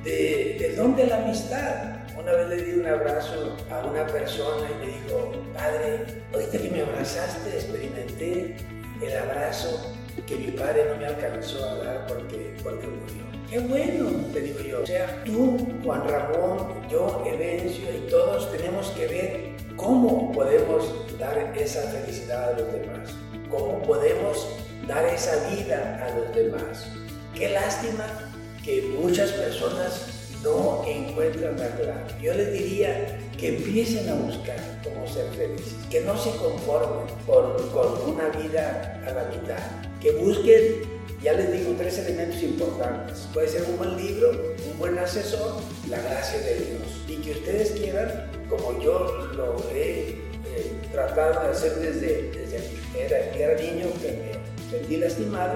de, 0.03 0.57
del 0.59 0.75
don 0.75 0.95
de 0.95 1.07
la 1.07 1.17
amistad. 1.17 1.99
Una 2.19 2.31
vez 2.33 2.47
le 2.49 2.55
di 2.57 2.79
un 2.79 2.85
abrazo 2.85 3.57
a 3.71 3.85
una 3.85 4.05
persona 4.07 4.67
y 4.69 4.85
me 4.85 4.91
dijo, 4.93 5.31
padre, 5.53 6.05
ahorita 6.33 6.57
que 6.57 6.69
me 6.69 6.81
abrazaste 6.81 7.49
experimenté 7.49 8.55
el 9.01 9.17
abrazo 9.17 9.93
que 10.27 10.35
mi 10.35 10.51
padre 10.51 10.85
no 10.89 10.97
me 10.97 11.05
alcanzó 11.05 11.67
a 11.67 11.75
dar 11.75 12.07
porque, 12.07 12.55
porque 12.63 12.87
murió. 12.87 13.23
Qué 13.49 13.59
bueno, 13.59 14.09
te 14.31 14.41
digo 14.41 14.59
yo. 14.59 14.81
O 14.81 14.85
sea, 14.85 15.23
tú, 15.25 15.57
Juan 15.83 16.07
Ramón, 16.07 16.87
yo, 16.89 17.23
Evencio 17.25 17.85
y 17.91 18.09
todos 18.09 18.51
tenemos 18.51 18.89
que 18.91 19.07
ver 19.07 19.55
cómo 19.75 20.31
podemos 20.31 20.93
dar 21.19 21.53
esa 21.55 21.81
felicidad 21.91 22.53
a 22.53 22.59
los 22.59 22.71
demás, 22.71 23.09
cómo 23.49 23.81
podemos 23.83 24.47
dar 24.87 25.05
esa 25.05 25.49
vida 25.49 26.05
a 26.05 26.17
los 26.17 26.35
demás. 26.35 26.87
Qué 27.35 27.49
lástima 27.49 28.32
que 28.63 28.81
muchas 28.97 29.31
personas 29.31 30.05
no 30.41 30.83
encuentran 30.87 31.57
la 31.57 31.67
clave. 31.75 32.21
Yo 32.21 32.33
les 32.33 32.53
diría 32.53 33.19
que 33.37 33.57
empiecen 33.57 34.09
a 34.09 34.15
buscar 34.15 34.57
cómo 34.83 35.05
ser 35.07 35.27
felices, 35.31 35.75
que 35.89 36.01
no 36.01 36.17
se 36.17 36.31
conformen 36.31 37.07
con, 37.25 37.69
con 37.69 38.13
una 38.13 38.29
vida 38.29 39.01
a 39.05 39.11
la 39.11 39.25
mitad, 39.25 39.59
que 40.01 40.11
busquen, 40.11 40.81
ya 41.21 41.33
les 41.33 41.51
digo, 41.51 41.73
tres 41.77 41.97
elementos 41.99 42.41
importantes. 42.41 43.27
Puede 43.33 43.47
ser 43.49 43.63
un 43.69 43.77
buen 43.77 43.97
libro, 43.97 44.31
un 44.71 44.79
buen 44.79 44.97
asesor, 44.97 45.61
la 45.89 46.01
gracia 46.01 46.39
de 46.39 46.55
Dios. 46.55 46.81
Y 47.07 47.15
que 47.17 47.31
ustedes 47.31 47.71
quieran, 47.71 48.29
como 48.49 48.81
yo 48.81 49.29
lo 49.35 49.57
he 49.71 50.09
eh, 50.09 50.71
tratado 50.91 51.43
de 51.43 51.49
hacer 51.49 51.75
desde, 51.75 52.31
desde 52.31 52.59
que 52.93 53.05
era, 53.05 53.31
que 53.31 53.43
era 53.43 53.61
niño, 53.61 53.87
que 54.01 54.11
me 54.11 54.69
sentí 54.69 54.97
lastimado, 54.97 55.55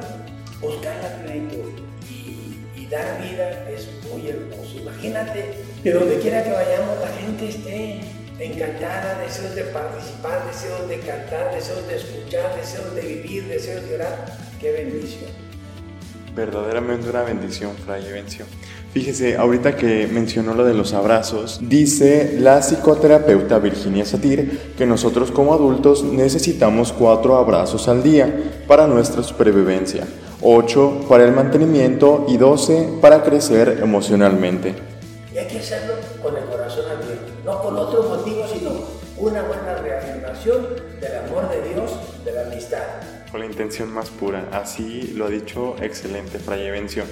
buscar 0.62 0.96
la 1.04 1.24
plenitud 1.24 1.87
dar 2.90 3.22
vida 3.22 3.70
es 3.70 3.88
muy 4.10 4.30
hermoso. 4.30 4.78
Imagínate 4.82 5.54
que 5.84 5.92
donde 5.92 6.20
quiera 6.20 6.44
que 6.44 6.52
vayamos 6.52 7.00
la 7.02 7.08
gente 7.08 7.50
esté 7.50 8.02
encantada, 8.40 9.20
deseos 9.20 9.56
de 9.56 9.64
participar, 9.64 10.46
deseos 10.48 10.88
de 10.88 11.00
cantar, 11.00 11.54
deseos 11.54 11.88
de 11.88 11.96
escuchar, 11.96 12.56
deseos 12.56 12.94
de 12.96 13.02
vivir, 13.02 13.48
deseos 13.48 13.88
de 13.88 13.96
orar. 13.96 14.26
¡Qué 14.60 14.72
bendición! 14.72 15.48
Verdaderamente 16.36 17.10
una 17.10 17.24
bendición, 17.24 17.72
Fray 17.84 18.06
Evencio. 18.06 18.46
Fíjese, 18.94 19.38
ahorita 19.38 19.76
que 19.76 20.08
mencionó 20.08 20.54
lo 20.54 20.66
de 20.66 20.76
los 20.76 20.94
abrazos, 20.94 21.60
dice 21.64 22.38
la 22.40 22.62
psicoterapeuta 22.62 23.58
Virginia 23.58 24.06
Satir 24.06 24.74
que 24.78 24.86
nosotros 24.86 25.32
como 25.32 25.54
adultos 25.54 26.04
necesitamos 26.04 26.94
cuatro 26.94 27.38
abrazos 27.38 27.88
al 27.88 28.04
día 28.04 28.32
para 28.68 28.86
nuestra 28.86 29.24
supervivencia. 29.24 30.06
8 30.42 31.06
para 31.10 31.24
el 31.24 31.32
mantenimiento 31.32 32.26
y 32.28 32.38
12 32.38 33.00
para 33.02 33.24
crecer 33.24 33.80
emocionalmente. 33.82 34.76
Y 35.34 35.38
hay 35.38 35.48
que 35.48 35.60
hacerlo 35.60 35.94
con 36.22 36.38
el 36.38 36.46
corazón 36.46 36.86
abierto, 36.86 37.32
no 37.44 37.62
con 37.62 37.76
otro 37.76 38.04
motivo, 38.04 38.46
sino 38.48 38.70
una 39.18 39.42
buena 39.42 39.76
reafirmación 39.82 40.68
del 41.02 41.16
amor 41.26 41.50
de 41.50 41.70
Dios, 41.70 41.92
de 42.24 42.34
la 42.34 42.42
amistad. 42.44 42.84
Con 43.32 43.40
la 43.40 43.48
intención 43.48 43.92
más 43.92 44.10
pura, 44.10 44.48
así 44.52 45.14
lo 45.16 45.26
ha 45.26 45.30
dicho 45.30 45.76
excelente 45.82 46.38
Fray 46.38 46.68
Evencio. 46.68 47.04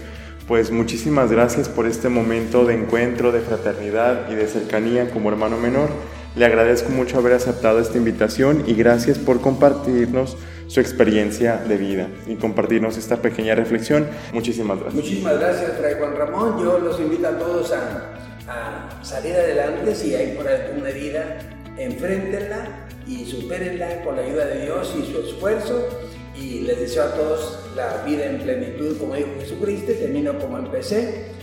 Pues 0.48 0.70
muchísimas 0.70 1.32
gracias 1.32 1.68
por 1.68 1.88
este 1.88 2.08
momento 2.10 2.66
de 2.66 2.76
encuentro, 2.76 3.32
de 3.32 3.42
fraternidad 3.42 4.30
y 4.30 4.36
de 4.36 4.48
cercanía 4.48 5.10
como 5.10 5.30
hermano 5.30 5.58
menor. 5.58 5.90
Le 6.36 6.46
agradezco 6.46 6.90
mucho 6.90 7.18
haber 7.20 7.32
aceptado 7.32 7.80
esta 7.80 7.98
invitación 7.98 8.66
y 8.68 8.74
gracias 8.74 9.18
por 9.18 9.40
compartirnos 9.40 10.36
su 10.68 10.82
experiencia 10.82 11.58
de 11.58 11.78
vida 11.78 12.10
y 12.28 12.36
compartirnos 12.36 12.98
esta 12.98 13.22
pequeña 13.22 13.56
reflexión. 13.56 14.06
Muchísimas 14.34 14.80
gracias. 14.80 15.02
Muchísimas 15.02 15.40
gracias, 15.40 15.78
Fray 15.78 15.94
Juan 15.98 16.14
Ramón. 16.18 16.60
Yo 16.60 16.80
los 16.80 17.00
invito 17.00 17.30
a 17.30 17.38
todos 17.38 17.72
a, 17.72 18.16
a 18.50 19.02
salir 19.02 19.34
adelante. 19.34 19.96
Si 19.96 20.14
hay 20.14 20.36
por 20.36 20.46
alguna 20.46 20.90
herida, 20.90 21.40
enfréntenla 21.78 22.88
y 23.08 23.24
supérenla 23.26 24.04
con 24.04 24.18
la 24.18 24.24
ayuda 24.24 24.46
de 24.48 24.64
Dios 24.64 24.94
y 25.00 25.10
su 25.10 25.20
esfuerzo. 25.20 25.88
Y 26.36 26.62
les 26.62 26.78
deseo 26.82 27.04
a 27.04 27.14
todos 27.14 27.60
la 27.78 28.04
vida 28.06 28.26
en 28.26 28.40
plenitud, 28.40 28.98
como 28.98 29.16
dijo 29.16 29.30
Jesucristo. 29.40 29.94
Termino 29.94 30.38
como 30.38 30.58
empecé 30.58 31.35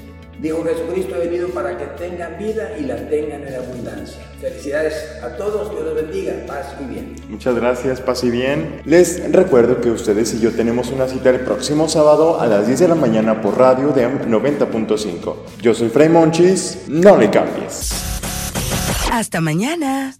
Dijo 0.43 0.65
Jesucristo, 0.65 1.15
he 1.15 1.29
venido 1.29 1.51
para 1.51 1.79
que 1.79 1.85
tengan 2.05 2.37
vida 2.37 2.77
y 2.77 2.83
la 2.83 2.97
tengan 3.09 3.47
en 3.47 3.55
abundancia. 3.55 4.21
Felicidades 4.41 4.93
a 5.23 5.37
todos, 5.37 5.71
Dios 5.71 5.85
los 5.85 5.95
bendiga, 5.95 6.35
paz 6.49 6.67
y 6.81 6.93
bien. 6.93 7.15
Muchas 7.29 7.55
gracias, 7.55 8.01
paz 8.01 8.25
y 8.25 8.31
bien. 8.31 8.83
Les 8.85 9.31
recuerdo 9.31 9.81
que 9.81 9.89
ustedes 9.89 10.35
y 10.35 10.41
yo 10.41 10.51
tenemos 10.51 10.91
una 10.91 11.07
cita 11.07 11.31
el 11.31 11.43
próximo 11.43 11.89
sábado 11.89 12.41
a 12.41 12.49
las 12.49 12.67
10 12.67 12.81
de 12.81 12.89
la 12.89 12.97
mañana 12.97 13.41
por 13.41 13.57
Radio 13.57 13.93
DEM 13.93 14.29
90.5. 14.29 15.37
Yo 15.61 15.75
soy 15.75 15.91
Fray 15.91 16.09
Monchis, 16.09 16.87
no 16.89 17.17
le 17.17 17.31
cambies. 17.31 17.93
Hasta 19.13 19.41
mañana. 19.41 20.11